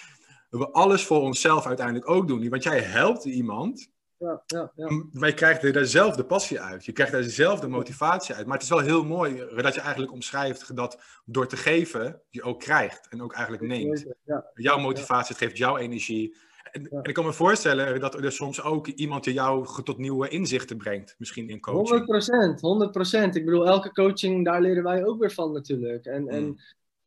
[0.49, 2.49] we alles voor onszelf uiteindelijk ook doen.
[2.49, 3.89] Want jij helpt iemand.
[4.17, 4.87] Ja, ja, ja.
[5.11, 6.85] Maar je krijgt er zelf de passie uit.
[6.85, 8.45] Je krijgt er zelf de motivatie uit.
[8.45, 12.43] Maar het is wel heel mooi dat je eigenlijk omschrijft dat door te geven je
[12.43, 14.05] ook krijgt en ook eigenlijk neemt.
[14.53, 16.35] Jouw motivatie, het geeft jouw energie.
[16.71, 20.77] En, ik kan me voorstellen dat er soms ook iemand die jou tot nieuwe inzichten
[20.77, 21.15] brengt.
[21.17, 22.01] Misschien in coaching.
[22.01, 23.35] 100%, 100%.
[23.35, 26.05] Ik bedoel, elke coaching, daar leren wij ook weer van natuurlijk.
[26.05, 26.57] En, en Mm.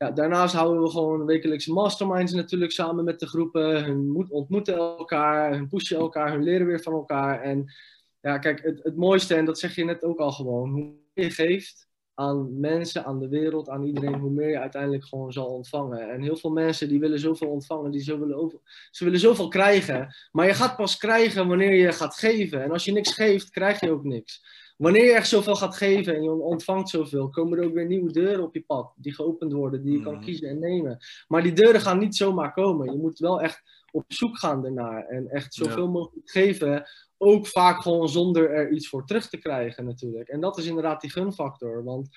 [0.05, 3.85] Ja, daarnaast houden we gewoon wekelijkse masterminds natuurlijk samen met de groepen.
[3.85, 7.41] Hun moet- ontmoeten elkaar, hun pushen elkaar, hun leren weer van elkaar.
[7.41, 7.73] En
[8.21, 10.83] ja, kijk, het, het mooiste, en dat zeg je net ook al gewoon, hoe
[11.15, 15.33] meer je geeft aan mensen, aan de wereld, aan iedereen, hoe meer je uiteindelijk gewoon
[15.33, 16.11] zal ontvangen.
[16.11, 20.15] En heel veel mensen die willen zoveel ontvangen, die zo willen, ze willen zoveel krijgen.
[20.33, 22.63] Maar je gaat pas krijgen wanneer je gaat geven.
[22.63, 24.45] En als je niks geeft, krijg je ook niks.
[24.81, 28.13] Wanneer je echt zoveel gaat geven en je ontvangt zoveel, komen er ook weer nieuwe
[28.13, 30.23] deuren op je pad die geopend worden, die je kan Mhm.
[30.25, 30.99] kiezen en nemen.
[31.29, 32.93] Maar die deuren gaan niet zomaar komen.
[32.93, 33.63] Je moet wel echt
[33.93, 36.85] op zoek gaan ernaar en echt zoveel mogelijk geven.
[37.19, 40.29] Ook vaak gewoon zonder er iets voor terug te krijgen natuurlijk.
[40.29, 41.85] En dat is inderdaad die gunfactor.
[41.85, 42.09] Want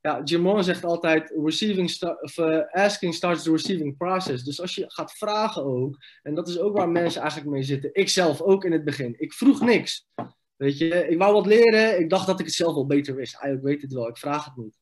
[0.00, 4.44] ja, Jim Rohn zegt altijd, receiving sta- of, eh, asking starts the receiving process.
[4.44, 7.90] Dus als je gaat vragen ook, en dat is ook waar mensen eigenlijk mee zitten.
[7.92, 9.14] Ik zelf ook in het begin.
[9.18, 10.06] Ik vroeg niks.
[10.56, 12.00] Weet je, ik wou wat leren.
[12.00, 13.44] Ik dacht dat ik het zelf wel beter wist.
[13.44, 14.78] Ik weet het wel, ik vraag het niet.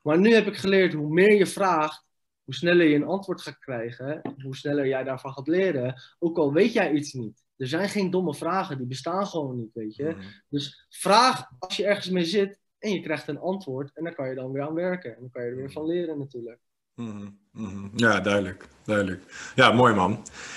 [0.00, 2.04] Maar nu heb ik geleerd, hoe meer je vraagt,
[2.44, 4.34] hoe sneller je een antwoord gaat krijgen.
[4.42, 6.02] Hoe sneller jij daarvan gaat leren.
[6.18, 7.44] Ook al weet jij iets niet.
[7.56, 10.04] Er zijn geen domme vragen, die bestaan gewoon niet, weet je.
[10.04, 10.20] Mhm.
[10.48, 13.90] Dus vraag als je ergens mee zit en je krijgt een antwoord.
[13.94, 15.14] En daar kan je dan weer aan werken.
[15.14, 16.60] En dan kan je er weer van leren natuurlijk.
[16.94, 17.88] Mhm, mhm.
[17.94, 19.52] Ja, duidelijk, duidelijk.
[19.54, 20.12] Ja, mooi man.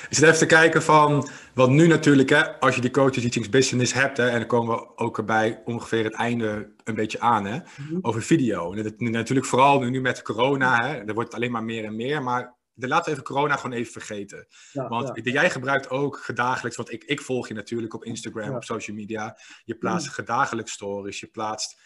[0.09, 3.93] Ik zit even te kijken van, wat nu natuurlijk, hè, als je die teachings business
[3.93, 7.59] hebt, hè, en dan komen we ook erbij ongeveer het einde een beetje aan, hè,
[7.77, 7.97] Mhm.
[8.01, 8.73] over video.
[8.73, 12.23] En dat, natuurlijk vooral nu, met corona, hè, er wordt alleen maar meer en meer,
[12.23, 14.47] maar de, laten we even corona gewoon even vergeten.
[14.71, 15.31] Ja, Want ja.
[15.31, 18.49] jij gebruikt ook dagelijks, want ik, ik volg je natuurlijk op Instagram, Ja.
[18.49, 18.55] Mm.
[18.55, 19.38] op social media.
[19.65, 21.81] Je plaatst dagelijks stories, je plaatst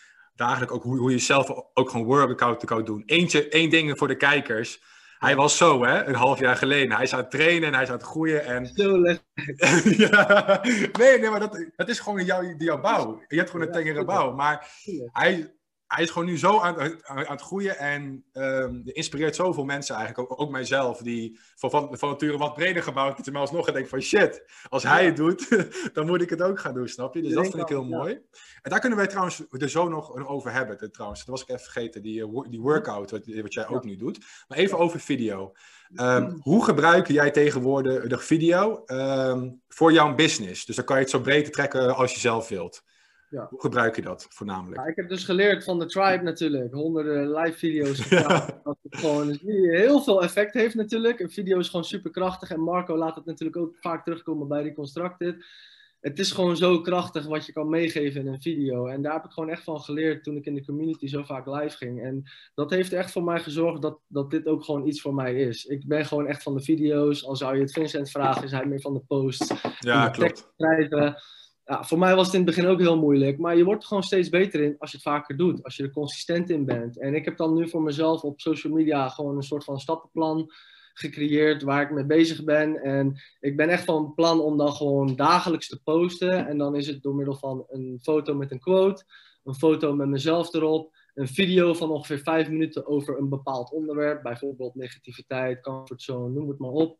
[0.48, 3.04] dagelijks ook hoe, hoe je zelf ook gewoon workout kan doen.
[3.06, 4.82] Eentje, één ding voor de kijkers.
[5.18, 6.96] Hij was zo, hè, een half jaar geleden.
[6.96, 8.46] Hij is aan het trainen en hij is aan het groeien.
[8.46, 8.66] En...
[8.66, 8.98] Zo
[10.06, 10.60] ja.
[11.00, 13.24] Nee, nee, maar dat, dat is gewoon jouw, jouw bouw.
[13.28, 14.36] Je hebt gewoon een tengere bouw.
[14.36, 14.68] Maar
[15.12, 15.54] hij,
[15.96, 18.24] hij is gewoon nu zo aan, aan, aan het groeien en
[18.84, 22.84] je inspireert zoveel mensen eigenlijk, ook, ook mijzelf, die van, van, van nature wat breder
[22.84, 25.08] gebouwd is, maar alsnog denk van shit, als hij Ja.
[25.08, 27.22] het doet, dan moet ik het ook gaan doen, snap je?
[27.22, 27.98] Dus Ik dat vind ik heel ja.
[27.98, 28.20] mooi.
[28.62, 31.20] En daar kunnen wij trouwens er zo nog over hebben, eh, trouwens.
[31.20, 34.26] Dat was ik even vergeten, die, eh, die workout, wat, wat jij ook nu doet.
[34.48, 35.54] Maar even over video.
[35.96, 40.66] Ehm, hoe gebruik jij tegenwoordig de video ehm, voor jouw business?
[40.66, 42.84] Dus dan kan je het zo breed trekken als je zelf wilt.
[43.32, 43.48] Ja.
[43.50, 44.82] Hoe gebruik je dat voornamelijk?
[44.82, 46.74] Ja, ik heb dus geleerd van de tribe natuurlijk.
[46.74, 48.10] Honderden live video's.
[48.64, 51.20] Dat het gewoon heel veel effect heeft natuurlijk.
[51.20, 52.50] Een video is gewoon super krachtig.
[52.50, 55.46] En Marco laat het natuurlijk ook vaak terugkomen bij Reconstructed.
[56.00, 58.88] Het is gewoon zo krachtig wat je kan meegeven in een video.
[58.88, 61.46] En daar heb ik gewoon echt van geleerd toen ik in de community zo vaak
[61.46, 62.04] live ging.
[62.04, 62.24] En
[62.54, 65.66] dat heeft echt voor mij gezorgd dat, dat dit ook gewoon iets voor mij is.
[65.66, 67.26] Ik ben gewoon echt van de video's.
[67.26, 70.52] Al zou je het Vincent vragen, is hij meer van de posts Ja, klopt.
[70.58, 71.16] schrijven.
[71.72, 73.38] Ja, voor mij was het in het begin ook heel moeilijk.
[73.38, 75.64] Maar je wordt er gewoon steeds beter in als je het vaker doet.
[75.64, 77.00] Als je er consistent in bent.
[77.00, 80.52] En ik heb dan nu voor mezelf op social media gewoon een soort van stappenplan
[80.94, 82.76] gecreëerd waar ik mee bezig ben.
[82.76, 86.48] En ik ben echt van plan om dan gewoon dagelijks te posten.
[86.48, 89.04] En dan is het door middel van een foto met een quote.
[89.44, 94.24] een foto met mezelf erop, een video van ongeveer vijf minuten over een bepaald onderwerp,
[94.24, 96.98] bijvoorbeeld negativiteit, comfortzone, noem het maar op.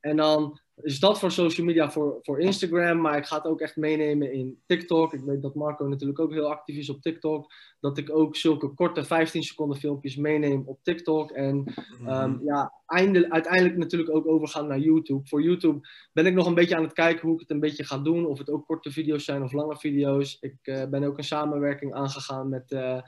[0.00, 3.60] En dan is dat voor social media, voor, voor Instagram, maar ik ga het ook
[3.60, 5.12] echt meenemen in TikTok.
[5.12, 7.52] Ik weet dat Marco natuurlijk ook heel actief is op TikTok.
[7.80, 11.30] Dat ik ook zulke korte 15 seconden filmpjes meeneem op TikTok.
[11.30, 11.64] En
[12.06, 15.28] ehm, ja, einde, uiteindelijk natuurlijk ook overgaan naar YouTube.
[15.28, 17.84] Voor YouTube ben ik nog een beetje aan het kijken hoe ik het een beetje
[17.84, 18.26] ga doen.
[18.26, 20.36] Of het ook korte video's zijn of lange video's.
[20.40, 22.72] Ik eh, ben ook een samenwerking aangegaan met...
[22.72, 23.00] eh,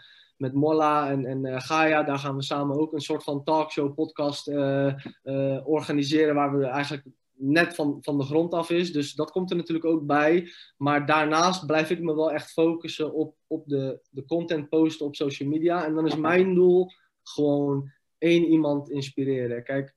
[0.42, 2.02] met Molla en, en eh, Gaia.
[2.02, 4.86] Daar gaan we samen ook een soort van talkshow, podcast eh,
[5.22, 6.34] eh, organiseren.
[6.34, 8.92] Waar we eigenlijk net van, van de grond af is.
[8.92, 10.52] Dus dat komt er natuurlijk ook bij.
[10.76, 15.16] Maar daarnaast blijf ik me wel echt focussen op, op de, de content posten op
[15.16, 15.84] social media.
[15.84, 16.90] En dan is mijn doel
[17.22, 19.64] gewoon één iemand inspireren.
[19.64, 19.94] Kijk,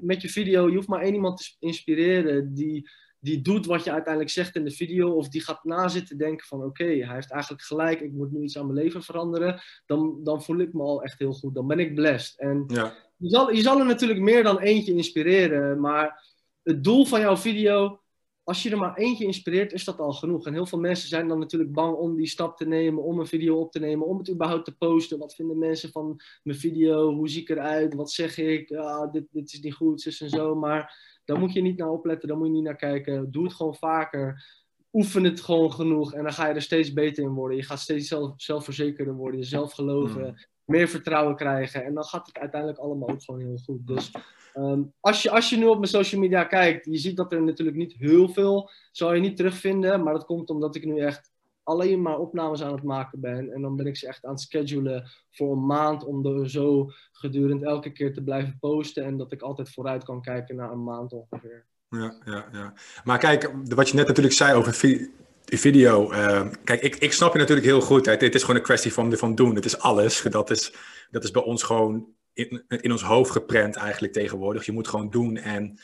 [0.00, 2.90] met je video, je hoeft maar één iemand te inspireren die,
[3.22, 5.10] die doet wat je uiteindelijk zegt in de video.
[5.12, 8.00] Of die gaat na zitten denken van oké, hij heeft eigenlijk gelijk.
[8.00, 9.60] Ik moet nu iets aan mijn leven veranderen.
[9.86, 11.54] Dan, dan voel ik me al echt heel goed.
[11.54, 12.38] Dan ben ik blessed.
[12.38, 12.94] En Ja.
[13.16, 16.30] je zal, je zal er natuurlijk meer dan eentje inspireren, maar
[16.62, 18.00] het doel van jouw video,
[18.44, 20.46] als je er maar eentje inspireert, is dat al genoeg.
[20.46, 23.26] En heel veel mensen zijn dan natuurlijk bang om die stap te nemen, om een
[23.26, 25.18] video op te nemen, om het überhaupt te posten.
[25.18, 27.14] Wat vinden mensen van mijn video?
[27.14, 27.94] Hoe zie ik eruit?
[27.94, 28.70] Wat zeg ik?
[28.72, 30.54] Ah, dit, dit is niet goed, zus en zo.
[30.54, 33.30] Maar daar moet je niet naar opletten, daar moet je niet naar kijken.
[33.30, 34.44] Doe het gewoon vaker.
[34.92, 37.56] Oefen het gewoon genoeg en dan ga je er steeds beter in worden.
[37.56, 41.84] Je gaat steeds zelf, zelfverzekerder worden, jezelf geloven, meer vertrouwen krijgen.
[41.84, 43.86] En dan gaat het uiteindelijk allemaal ook gewoon heel goed.
[43.86, 44.10] Dus
[44.52, 47.42] Ehm, als, je, als je nu op mijn social media kijkt, je ziet dat er
[47.42, 50.02] natuurlijk niet heel veel zal je niet terugvinden.
[50.02, 51.31] Maar dat komt omdat ik nu echt
[51.62, 53.52] alleen maar opnames aan het maken ben.
[53.52, 56.90] En dan ben ik ze echt aan het schedulen voor een maand om er zo
[57.12, 59.04] gedurende elke keer te blijven posten.
[59.04, 61.64] En dat ik altijd vooruit kan kijken naar een maand ongeveer.
[61.88, 62.72] Ja, ja, ja.
[63.04, 65.10] Maar kijk, wat je net natuurlijk zei over vi-
[65.44, 66.10] video.
[66.10, 68.06] eh, kijk, ik, ik snap je natuurlijk heel goed.
[68.06, 68.12] Hè.
[68.12, 69.54] Het is gewoon een kwestie van, van doen.
[69.54, 70.22] Het is alles.
[70.22, 70.74] Dat is,
[71.10, 74.66] dat is bij ons gewoon in, in ons hoofd geprent eigenlijk tegenwoordig.
[74.66, 75.78] Je moet gewoon doen en,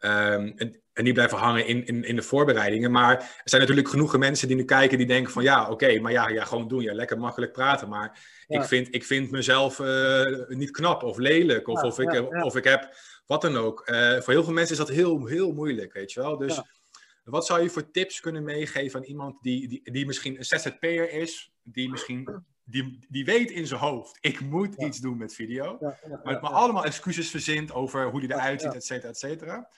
[0.00, 2.90] ehm, en, en niet blijven hangen in, in, in de voorbereidingen.
[2.90, 6.12] Maar er zijn natuurlijk genoeg mensen die nu kijken die denken van ja, oké, maar
[6.12, 6.82] ja, ja, gewoon doen.
[6.82, 7.88] Ja, lekker makkelijk praten.
[7.88, 8.60] Maar Ja.
[8.60, 11.68] ik, vind, ik vind mezelf eh, niet knap of lelijk.
[11.68, 12.94] Of, Ja, of, ik, ja, of ik heb
[13.26, 13.80] wat dan ook.
[13.86, 16.36] Eh, voor heel veel mensen is dat heel, heel moeilijk, weet je wel.
[16.36, 16.60] Dus
[17.24, 21.12] wat zou je voor tips kunnen meegeven aan iemand die, die, die misschien een ZZP'er
[21.12, 24.86] is, die misschien die, die weet in zijn hoofd, ik moet Ja.
[24.86, 26.56] iets doen met video, Ja, ja, maar, maar ja.
[26.56, 29.68] allemaal excuses verzint over hoe die eruit ziet, et cetera, et cetera.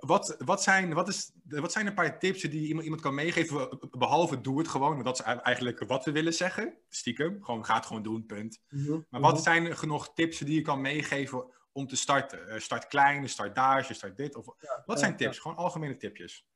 [0.00, 3.78] Wat, wat, zijn, wat, is, wat zijn een paar tips die iemand, iemand kan meegeven,
[3.90, 7.74] behalve doe het gewoon, want dat is eigenlijk wat we willen zeggen, stiekem, gewoon ga
[7.74, 8.60] het gewoon doen, punt.
[8.68, 9.20] Mhm, Maar mhm.
[9.20, 12.48] wat zijn er nog tips die je kan meegeven om te starten?
[12.48, 14.36] Eh, start klein, start daar, start dit.
[14.36, 15.38] Of, wat ja, zijn tips?
[15.38, 16.46] Gewoon algemene tipjes.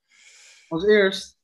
[0.69, 1.39] Als eerst,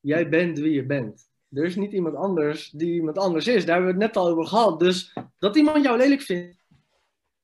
[0.00, 1.30] jij bent wie je bent.
[1.50, 3.64] Er is niet iemand anders die iemand anders is.
[3.64, 4.80] Daar hebben we het net al over gehad.
[4.80, 6.56] Dus dat iemand jou lelijk vindt.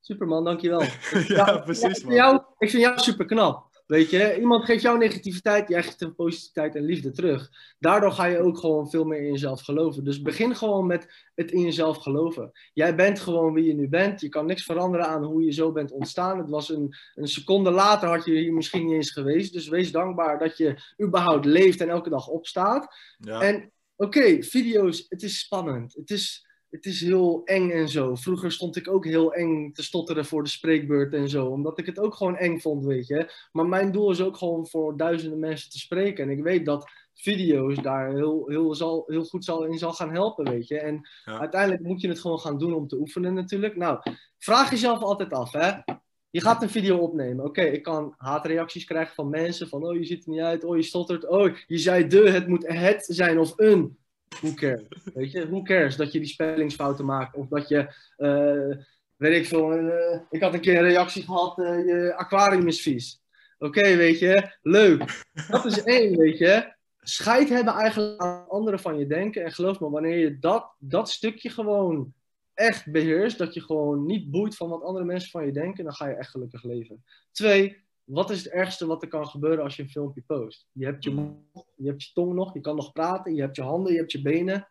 [0.00, 0.82] Superman, dankjewel.
[1.28, 2.14] ja, precies ik, vind man.
[2.14, 3.73] jou, ik vind jou super knap.
[3.86, 7.50] Weet je, iemand geeft jou negativiteit, jij geeft hem positiviteit en liefde terug.
[7.78, 10.04] Daardoor ga je ook gewoon veel meer in jezelf geloven.
[10.04, 12.50] Dus begin gewoon met het in jezelf geloven.
[12.72, 14.20] Jij bent gewoon wie je nu bent.
[14.20, 16.38] Je kan niks veranderen aan hoe je zo bent ontstaan.
[16.38, 19.52] Het was een, een seconde later had je hier misschien niet eens geweest.
[19.52, 22.96] Dus wees dankbaar dat je überhaupt leeft en elke dag opstaat.
[23.18, 23.40] Ja.
[23.40, 25.94] En oké, video's, het is spannend.
[25.94, 28.14] Het is, het is heel eng en zo.
[28.14, 31.46] Vroeger stond ik ook heel eng te stotteren voor de spreekbeurt en zo.
[31.46, 33.32] Omdat ik het ook gewoon eng vond, weet je.
[33.52, 36.24] Maar mijn doel is ook gewoon voor duizenden mensen te spreken.
[36.24, 40.10] En ik weet dat video's daar heel, heel, zal, heel goed zal, in zal gaan
[40.12, 40.78] helpen, weet je.
[40.80, 41.38] En Ja.
[41.38, 43.76] uiteindelijk moet je het gewoon gaan doen om te oefenen natuurlijk.
[43.76, 43.98] Nou,
[44.38, 45.72] vraag jezelf altijd af, hè.
[46.30, 47.44] Je gaat een video opnemen.
[47.44, 49.68] Oké, ik kan haatreacties krijgen van mensen.
[49.68, 50.64] Van, oh, je ziet er niet uit.
[50.64, 51.28] Oh, je stottert.
[51.28, 52.30] Oh, je zei de.
[52.30, 53.98] Het moet het zijn of een.
[54.40, 54.82] Who cares?
[55.14, 57.36] Weet je, who cares dat je die spellingsfouten maakt?
[57.36, 58.84] Of dat je, eh,
[59.16, 62.82] weet ik veel, eh, ik had een keer een reactie gehad, eh, je aquarium is
[62.82, 63.22] vies.
[63.58, 65.24] Oké, weet je, leuk.
[65.48, 66.72] Dat is één, weet je.
[67.00, 69.44] Scheid hebben eigenlijk aan anderen van je denken.
[69.44, 72.14] En geloof me, wanneer je dat, dat stukje gewoon
[72.54, 75.92] echt beheerst, dat je gewoon niet boeit van wat andere mensen van je denken, dan
[75.92, 77.04] ga je echt gelukkig leven.
[77.32, 80.68] Twee, wat is het ergste wat er kan gebeuren als je een filmpje post?
[80.72, 83.56] Je hebt je mond, je hebt je tong nog, je kan nog praten, je hebt
[83.56, 84.68] je handen, je hebt je benen.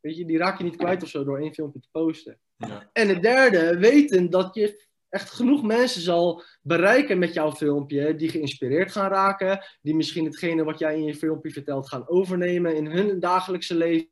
[0.00, 2.40] Weet je, die raak je niet kwijt of zo door één filmpje te posten.
[2.56, 2.90] Ja.
[2.92, 8.28] En het derde, weten dat je echt genoeg mensen zal bereiken met jouw filmpje, die
[8.28, 12.86] geïnspireerd gaan raken, die misschien hetgene wat jij in je filmpje vertelt gaan overnemen in
[12.86, 14.08] hun dagelijkse leven.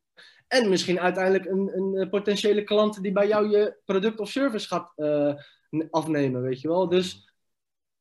[0.48, 4.66] En misschien uiteindelijk een, een eh, potentiële klant die bij jou je product of service
[4.66, 5.34] gaat eh,
[5.90, 6.88] afnemen, weet je wel.
[6.88, 7.27] Dus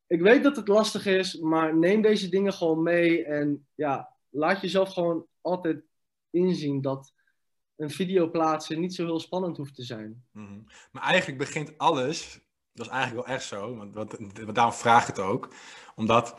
[0.08, 4.60] ik weet dat het lastig is, maar neem deze dingen gewoon mee en ja, laat
[4.60, 5.82] jezelf gewoon altijd
[6.30, 7.12] inzien dat
[7.76, 10.24] een video plaatsen niet zo heel spannend hoeft te zijn.
[10.32, 10.60] Mhm.
[10.92, 12.40] Maar eigenlijk begint alles,
[12.72, 15.54] dat is eigenlijk wel echt zo, want, daarom vraag ik het ook.
[15.94, 16.36] Omdat,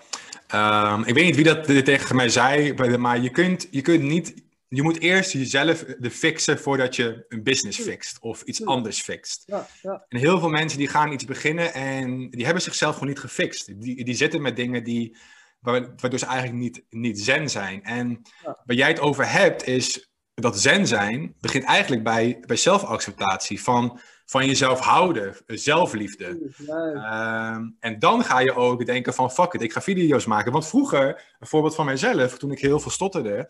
[0.47, 4.43] ehm, ik weet niet wie dat tegen mij zei, maar je kunt, je kunt niet,
[4.69, 9.43] je moet eerst jezelf de fixen voordat je een business fixt of iets anders fixt.
[9.45, 13.09] Ja, ja, En heel veel mensen die gaan iets beginnen en die hebben zichzelf gewoon
[13.09, 13.81] niet gefixt.
[13.81, 15.17] Die, die zitten met dingen die,
[15.59, 17.83] waar- waardoor ze eigenlijk niet, niet zen zijn.
[17.83, 23.61] En waar jij het over hebt is dat zen zijn begint eigenlijk bij, bij zelfacceptatie.
[23.61, 26.51] Van, van jezelf houden, zelfliefde.
[26.67, 30.51] Ehm, en dan ga je ook denken van fuck it, ik ga video's maken.
[30.51, 33.49] Want vroeger, een voorbeeld van mijzelf, toen ik heel veel stotterde.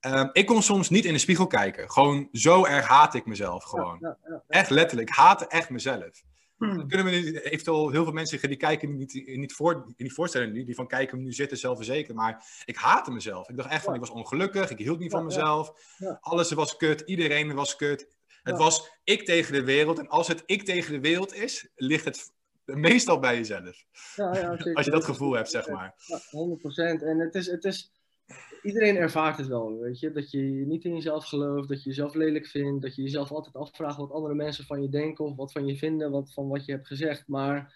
[0.00, 1.90] Ehm, ik kon soms niet in de spiegel kijken.
[1.90, 3.98] Gewoon zo erg haat ik mezelf gewoon.
[4.00, 6.22] Ja, ja, Echt letterlijk, ik haatte echt mezelf.
[6.58, 10.52] Dat kunnen we niet, eventueel heel veel mensen die kijken niet, niet, voor, niet voorstellen
[10.52, 13.48] nu, die van kijken nu zitten zelfverzekerd, maar ik haatte mezelf.
[13.48, 15.72] Ik dacht echt van, ik was ongelukkig, ik hield niet van mezelf,
[16.20, 18.08] alles was kut, iedereen was kut.
[18.42, 22.04] Het was ik tegen de wereld en als het ik tegen de wereld is, ligt
[22.04, 22.32] het
[22.64, 23.84] meestal bij jezelf.
[24.16, 24.74] Ja, ja, zeker.
[24.74, 25.94] Als je dat gevoel hebt, zeg maar.
[26.06, 27.02] Ja, 100%.
[27.02, 27.92] En het is, het is,
[28.62, 30.12] iedereen ervaart het wel, weet je.
[30.12, 33.54] Dat je niet in jezelf gelooft, dat je jezelf lelijk vindt, dat je jezelf altijd
[33.54, 36.64] afvraagt wat andere mensen van je denken of wat van je vinden, wat, van wat
[36.64, 37.28] je hebt gezegd.
[37.28, 37.74] Maar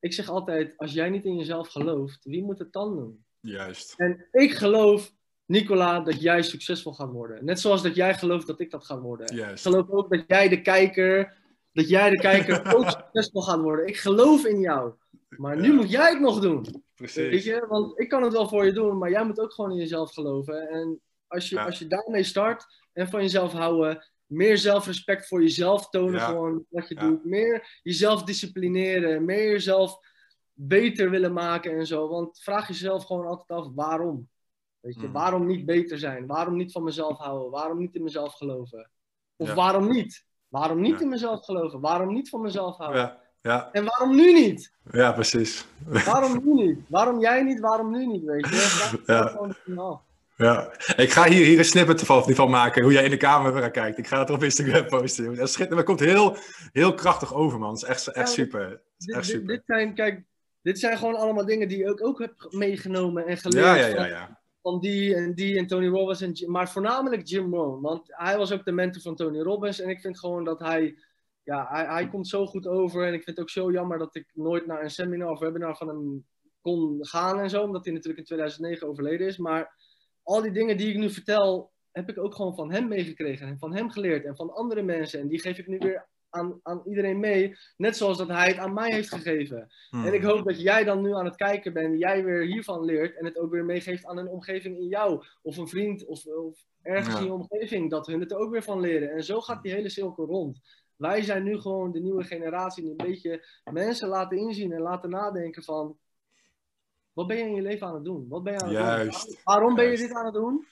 [0.00, 3.24] ik zeg altijd, als jij niet in jezelf gelooft, wie moet het dan doen?
[3.40, 3.94] Juist.
[3.96, 7.44] En ik geloof, Nicola, dat jij succesvol gaat worden.
[7.44, 9.50] Net zoals dat jij gelooft dat ik dat ga worden.
[9.50, 11.36] Ik geloof ook dat jij de kijker,
[11.72, 13.86] dat jij de kijker ook succesvol gaat worden.
[13.86, 14.92] Ik geloof in jou.
[15.28, 15.74] Maar nu Ja.
[15.74, 16.62] moet jij het nog doen.
[16.62, 17.44] Weet Precies.
[17.44, 19.76] je, want ik kan het wel voor je doen, maar jij moet ook gewoon in
[19.76, 20.68] jezelf geloven.
[20.68, 21.64] En als je, Ja.
[21.64, 26.26] als je daarmee start en van jezelf houden, meer zelfrespect voor jezelf tonen, Ja.
[26.26, 29.98] gewoon wat je doet, meer jezelf disciplineren, meer jezelf
[30.52, 32.08] beter willen maken en zo.
[32.08, 34.28] Want vraag jezelf gewoon altijd af waarom.
[34.80, 35.12] Weet je, Mhm.
[35.12, 36.26] waarom niet beter zijn?
[36.26, 37.50] Waarom niet van mezelf houden?
[37.50, 38.90] Waarom niet in mezelf geloven?
[39.36, 40.24] Of waarom niet?
[40.48, 41.00] Waarom niet Ja.
[41.00, 41.80] in mezelf geloven?
[41.80, 43.00] Waarom niet van mezelf houden?
[43.00, 44.72] Ja, ja, En waarom nu niet?
[44.90, 45.66] ja, precies.
[45.86, 46.78] Waarom nu niet?
[46.88, 47.60] Waarom jij niet?
[47.60, 48.24] Waarom nu niet?
[48.24, 49.02] Weet je?
[49.06, 50.00] Ja.
[50.36, 53.68] Ja, ik ga hier, hier een snippet van, van maken, hoe jij in de camera
[53.68, 53.98] kijkt.
[53.98, 55.34] Ik ga het op Instagram posten.
[55.34, 55.76] Dat schitterend.
[55.76, 56.36] Dat komt heel,
[56.72, 57.68] heel krachtig over, man.
[57.74, 58.80] Dat is echt, echt Ja, super.
[58.98, 59.54] Is Dit, echt dit, super.
[59.54, 60.22] dit zijn, kijk,
[60.62, 64.04] dit zijn gewoon allemaal dingen die ik ook heb meegenomen en geleerd Ja, ja, ja,
[64.06, 64.37] ja.
[64.62, 66.20] Van die en die en Tony Robbins.
[66.20, 69.80] En, maar voornamelijk Jim Rohn, want hij was ook de mentor van Tony Robbins.
[69.80, 70.98] En ik vind gewoon dat hij,
[71.42, 73.06] ja, hij, hij komt zo goed over.
[73.06, 75.76] En ik vind het ook zo jammer dat ik nooit naar een seminar of webinar
[75.76, 76.26] van hem
[76.60, 77.62] kon gaan en zo.
[77.62, 79.36] Omdat hij natuurlijk in 2009 overleden is.
[79.36, 79.74] Maar
[80.22, 83.46] al die dingen die ik nu vertel, heb ik ook gewoon van hem meegekregen.
[83.46, 85.20] En van hem geleerd en van andere mensen.
[85.20, 87.56] En die geef ik nu weer aan, aan iedereen mee.
[87.76, 89.68] Net zoals dat hij het aan mij heeft gegeven.
[89.90, 90.06] Hmm.
[90.06, 93.16] En ik hoop dat jij dan nu aan het kijken bent, jij weer hiervan leert
[93.16, 95.24] en het ook weer meegeeft aan een omgeving in jou.
[95.42, 97.20] Of een vriend of, of ergens Ja.
[97.20, 99.10] in je omgeving, dat hun het er ook weer van leren.
[99.12, 100.60] En zo gaat die hele cirkel rond.
[100.96, 105.10] Wij zijn nu gewoon de nieuwe generatie die een beetje mensen laten inzien en laten
[105.10, 105.98] nadenken van...
[107.12, 108.28] Wat ben je in je leven aan het doen?
[108.28, 109.26] Wat ben je aan het Juist.
[109.26, 109.36] doen?
[109.44, 110.06] Waarom ben je Juist.
[110.06, 110.66] dit aan het doen?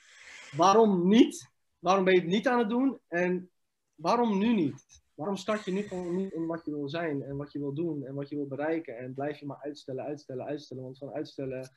[0.57, 1.51] Waarom niet?
[1.79, 2.99] Waarom ben je het niet aan het doen?
[3.09, 3.51] En
[3.95, 4.85] waarom nu niet?
[5.17, 7.75] Waarom start je nu gewoon niet in wat je wil zijn en wat je wil
[7.75, 8.99] doen en wat je wil bereiken?
[8.99, 10.83] En blijf je maar uitstellen, uitstellen, uitstellen.
[10.83, 11.71] Want van uitstellen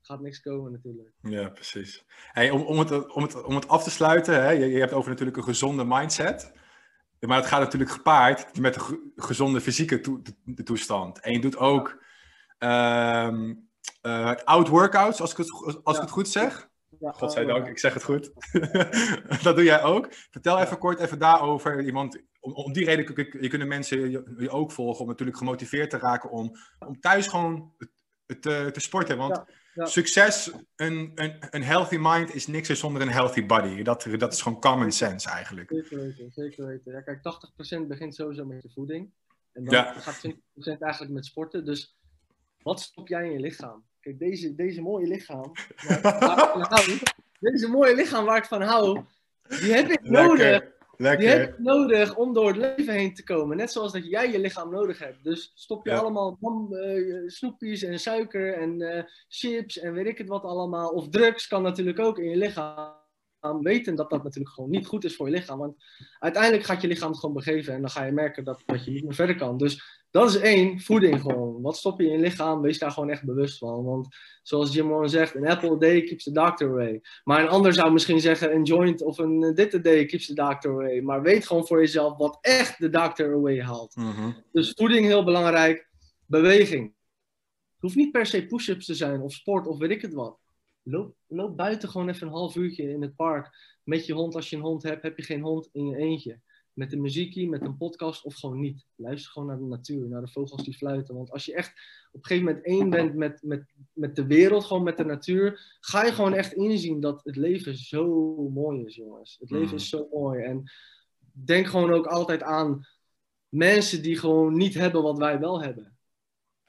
[0.00, 1.12] gaat niks komen natuurlijk.
[1.22, 2.04] Ja, precies.
[2.32, 4.92] Hey, om, om, het, om, het, om het af te sluiten, hè, je, je hebt
[4.92, 6.52] over natuurlijk een gezonde mindset.
[7.20, 11.20] Maar het gaat natuurlijk gepaard met een ge- gezonde fysieke de toestand.
[11.20, 12.02] En je doet ook
[12.58, 13.54] ehm
[14.00, 16.68] eh, out-workouts, als, ik het, als ik het goed zeg.
[17.00, 18.32] Ja, Godzijdank, eh, ik zeg het goed.
[19.42, 20.08] dat doe jij ook.
[20.10, 21.84] Vertel even kort even daarover.
[21.84, 25.38] Iemand, om, om die reden kun- je kunnen mensen je, je ook volgen om natuurlijk
[25.38, 27.74] gemotiveerd te raken om, om thuis gewoon
[28.26, 29.16] te, te, te sporten.
[29.16, 29.86] Want Ja, ja.
[29.86, 33.82] succes, een, een, een healthy mind is niks zonder een healthy body.
[33.82, 35.70] Dat, dat is gewoon common sense eigenlijk.
[35.70, 36.92] Zeker weten, zeker weten.
[36.92, 37.18] Ja, kijk,
[37.82, 39.10] 80% begint sowieso met je voeding.
[39.52, 39.92] En dan Ja.
[39.92, 40.32] gaat 20%
[40.80, 41.64] eigenlijk met sporten.
[41.64, 41.96] Dus
[42.62, 43.84] wat stop jij in je lichaam?
[44.00, 45.52] Kijk, deze, deze mooie lichaam,
[45.88, 46.98] waar, waar ik van hou,
[47.40, 49.00] deze mooie lichaam waar ik van hou,
[49.48, 50.62] die heb ik nodig.
[51.00, 51.58] Lekker, Die heb lekker.
[51.58, 53.56] ik nodig om door het leven heen te komen.
[53.56, 55.24] Net zoals dat jij je lichaam nodig hebt.
[55.24, 55.98] Dus stop je Ja.
[55.98, 60.88] allemaal bam, eh, snoepjes en suiker en eh, chips en weet ik het wat allemaal.
[60.90, 62.98] Of drugs kan natuurlijk ook in je lichaam.
[63.60, 65.58] Weten dat dat natuurlijk gewoon niet goed is voor je lichaam.
[65.58, 65.74] Want
[66.18, 67.74] uiteindelijk gaat je lichaam het gewoon begeven.
[67.74, 69.56] En dan ga je merken dat, dat je niet meer verder kan.
[69.56, 71.62] Dus dat is één, voeding gewoon.
[71.62, 72.60] Wat stop je in je lichaam?
[72.60, 73.84] Wees daar gewoon echt bewust van.
[73.84, 77.00] Want zoals Jim Rohn zegt, an apple a day keeps the doctor away.
[77.24, 80.26] Maar een ander zou misschien zeggen een joint of een eh, dit a day keeps
[80.26, 81.00] the doctor away.
[81.00, 83.96] Maar weet gewoon voor jezelf wat echt de doctor away haalt.
[83.96, 84.30] Mhm.
[84.52, 85.88] Dus voeding heel belangrijk.
[86.26, 86.82] Beweging.
[86.84, 90.38] Het hoeft niet per se push-ups te zijn of sport of weet ik het wat.
[90.82, 93.50] loop, loop buiten gewoon even een half uurtje in het park.
[93.84, 96.40] Met je hond, als je een hond hebt, heb je geen hond in je eentje.
[96.72, 98.86] Met een muziekie, met een podcast of gewoon niet.
[98.94, 101.14] Luister gewoon naar de natuur, naar de vogels die fluiten.
[101.14, 101.68] Want als je echt
[102.12, 105.76] op een gegeven moment één bent met, met, met de wereld, gewoon met de natuur,
[105.80, 109.36] ga je gewoon echt inzien dat het leven zo mooi is, jongens.
[109.40, 109.74] Het leven Mm.
[109.74, 110.42] is zo mooi.
[110.42, 110.70] En
[111.32, 112.86] denk gewoon ook altijd aan
[113.48, 115.98] mensen die gewoon niet hebben wat wij wel hebben.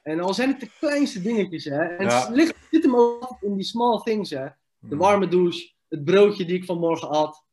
[0.02, 1.84] En al zijn het de kleinste dingetjes, hè.
[1.86, 2.26] En Ja.
[2.26, 4.48] het ligt, zit hem ook in die small things, hè.
[4.80, 7.46] De warme douche, het broodje die ik vanmorgen at,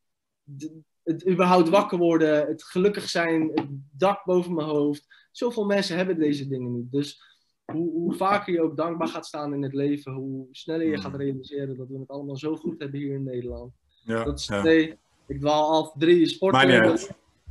[0.43, 5.07] de- het überhaupt wakker worden, het gelukkig zijn, het dak boven mijn hoofd.
[5.31, 6.91] Zoveel mensen hebben deze dingen niet.
[6.91, 7.21] Dus
[7.65, 11.15] hoe, hoe vaker je ook dankbaar gaat staan in het leven, hoe sneller je gaat
[11.15, 13.73] realiseren dat we het allemaal zo goed hebben hier in Nederland.
[14.03, 14.59] Ja, Dat is ja.
[14.59, 14.97] twee.
[15.27, 15.93] Ik dwaal af.
[15.97, 16.59] Drie, sporten.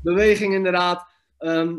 [0.03, 1.07] Beweging inderdaad.
[1.39, 1.77] Ehm,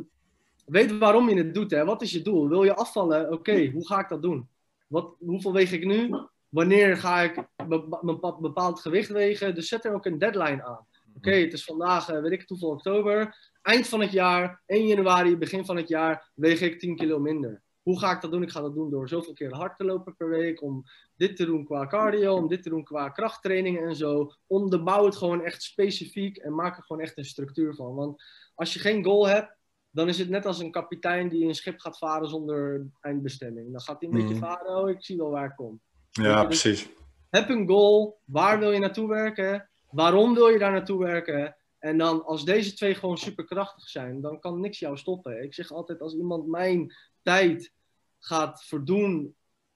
[0.66, 1.72] weet waarom je het doet.
[1.72, 1.86] Hè?
[1.86, 2.50] Wat is je doel?
[2.50, 3.32] Wil je afvallen?
[3.32, 4.48] Oké, hoe ga ik dat doen?
[4.88, 6.16] Wat, hoeveel weeg ik nu?
[6.50, 9.56] Wanneer ga ik bepa- bepaald gewicht wegen?
[9.56, 10.88] Dus zet er ook een deadline aan.
[11.20, 13.36] Oké, het is vandaag, eh, weet ik het hoeveel, oktober.
[13.62, 17.62] Eind van het jaar, 1 januari, begin van het jaar, weeg ik 10 kilo minder.
[17.82, 18.42] Hoe ga ik dat doen?
[18.44, 20.62] Ik ga dat doen door zoveel keer hard te lopen per week.
[20.62, 20.84] Om
[21.16, 24.32] dit te doen qua cardio, om dit te doen qua krachttrainingen en zo.
[24.48, 27.96] Onderbouw het gewoon echt specifiek en maak er gewoon echt een structuur van.
[27.96, 28.24] Want
[28.56, 29.58] als je geen goal hebt,
[29.92, 33.72] dan is het net als een kapitein die een schip gaat varen zonder eindbestemming.
[33.72, 34.44] Dan gaat hij een beetje Mhm.
[34.46, 35.82] varen, oh ik zie wel waar ik kom.
[36.10, 36.90] Ja, precies.
[37.30, 39.69] Heb een goal, waar wil je naartoe werken?
[39.92, 41.56] Waarom wil je daar naartoe werken?
[41.80, 45.44] En dan als deze twee gewoon superkrachtig zijn, dan kan niks jou stoppen.
[45.44, 47.74] Ik zeg altijd, als iemand mijn tijd
[48.20, 49.36] gaat verdoen,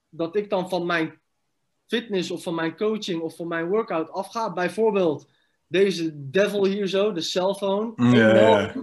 [0.09, 1.22] dat ik dan van mijn
[1.86, 4.53] fitness of van mijn coaching of van mijn workout afga.
[4.53, 5.30] Bijvoorbeeld
[5.68, 7.93] deze devil hier zo, de cellphone.
[8.16, 8.74] Ja, ja.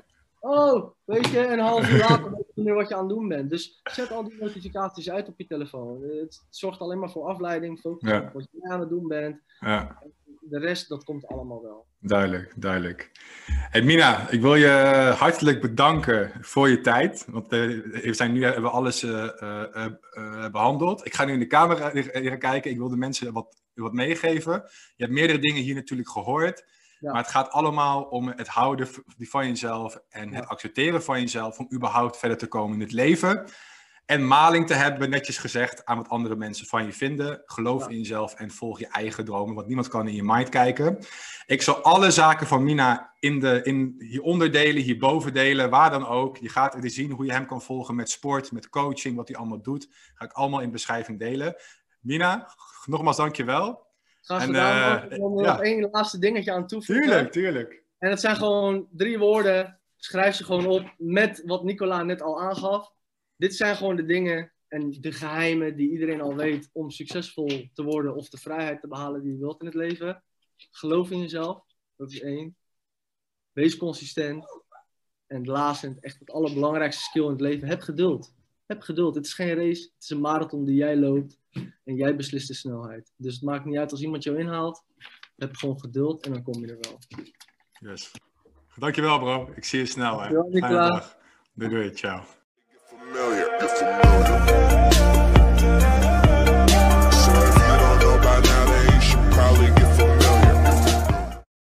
[0.40, 3.50] Oh, weet je, een half uur later weet je wat je aan het doen bent.
[3.50, 6.02] Dus zet al die notificaties uit op je telefoon.
[6.02, 8.20] Het zorgt alleen maar voor afleiding, focus Ja.
[8.20, 9.40] op wat je aan het doen bent.
[9.60, 10.02] ja.
[10.40, 11.86] De rest, dat komt allemaal wel.
[11.98, 13.10] Duidelijk, duidelijk.
[13.46, 14.68] Hey Mina, ik wil je
[15.18, 17.24] hartelijk bedanken voor je tijd.
[17.28, 17.58] Want eh,
[18.02, 21.06] we zijn nu hebben we alles eh, eh, eh, eh, behandeld.
[21.06, 21.90] Ik ga nu in de camera
[22.36, 22.70] kijken.
[22.70, 24.52] Ik wil de mensen wat, wat meegeven.
[24.96, 26.64] Je hebt meerdere dingen hier natuurlijk gehoord.
[27.00, 27.12] Ja.
[27.12, 28.88] Maar het gaat allemaal om het houden
[29.18, 33.44] van jezelf en het accepteren van jezelf om überhaupt verder te komen in het leven.
[34.10, 37.42] En maling te hebben, netjes gezegd, aan wat andere mensen van je vinden.
[37.44, 37.88] Geloof Ja.
[37.90, 40.98] in jezelf en volg je eigen dromen, want niemand kan in je mind kijken.
[41.46, 46.06] Ik zal alle zaken van Mina in de, in, hieronder delen, hierboven delen, waar dan
[46.06, 46.36] ook.
[46.36, 49.36] Je gaat er zien hoe je hem kan volgen met sport, met coaching, wat hij
[49.36, 49.88] allemaal doet.
[50.14, 51.54] Ga ik allemaal in de beschrijving delen.
[52.00, 52.48] Mina,
[52.86, 53.86] nogmaals dankjewel.
[54.20, 54.98] Graag En, gedaan.
[54.98, 55.52] eh, Ik wil er ja.
[55.52, 57.04] nog één laatste dingetje aan toevoegen.
[57.04, 57.82] Tuurlijk, tuurlijk.
[57.98, 59.78] En het zijn gewoon drie woorden.
[59.96, 62.92] Schrijf ze gewoon op met wat Nicola net al aangaf.
[63.40, 67.82] Dit zijn gewoon de dingen en de geheimen die iedereen al weet om succesvol te
[67.82, 70.22] worden of de vrijheid te behalen die je wilt in het leven.
[70.70, 71.64] Geloof in jezelf,
[71.96, 72.56] dat is één.
[73.52, 74.44] Wees consistent.
[75.26, 78.34] En het laatste, en echt het allerbelangrijkste skill in het leven, heb geduld.
[78.66, 79.14] Heb geduld.
[79.14, 81.38] Het is geen race, het is een marathon die jij loopt
[81.84, 83.12] en jij beslist de snelheid.
[83.16, 84.84] Dus het maakt niet uit als iemand jou inhaalt.
[85.36, 86.98] Heb gewoon geduld en dan kom je er wel.
[87.90, 88.10] Yes.
[88.76, 90.20] Dankjewel bro, ik zie je snel.
[90.20, 90.28] Hè.
[90.28, 90.88] Dankjewel, Fijne Nicola.
[90.88, 91.18] dag.
[91.54, 92.38] Doei doei, ciao.
[93.60, 94.09] That's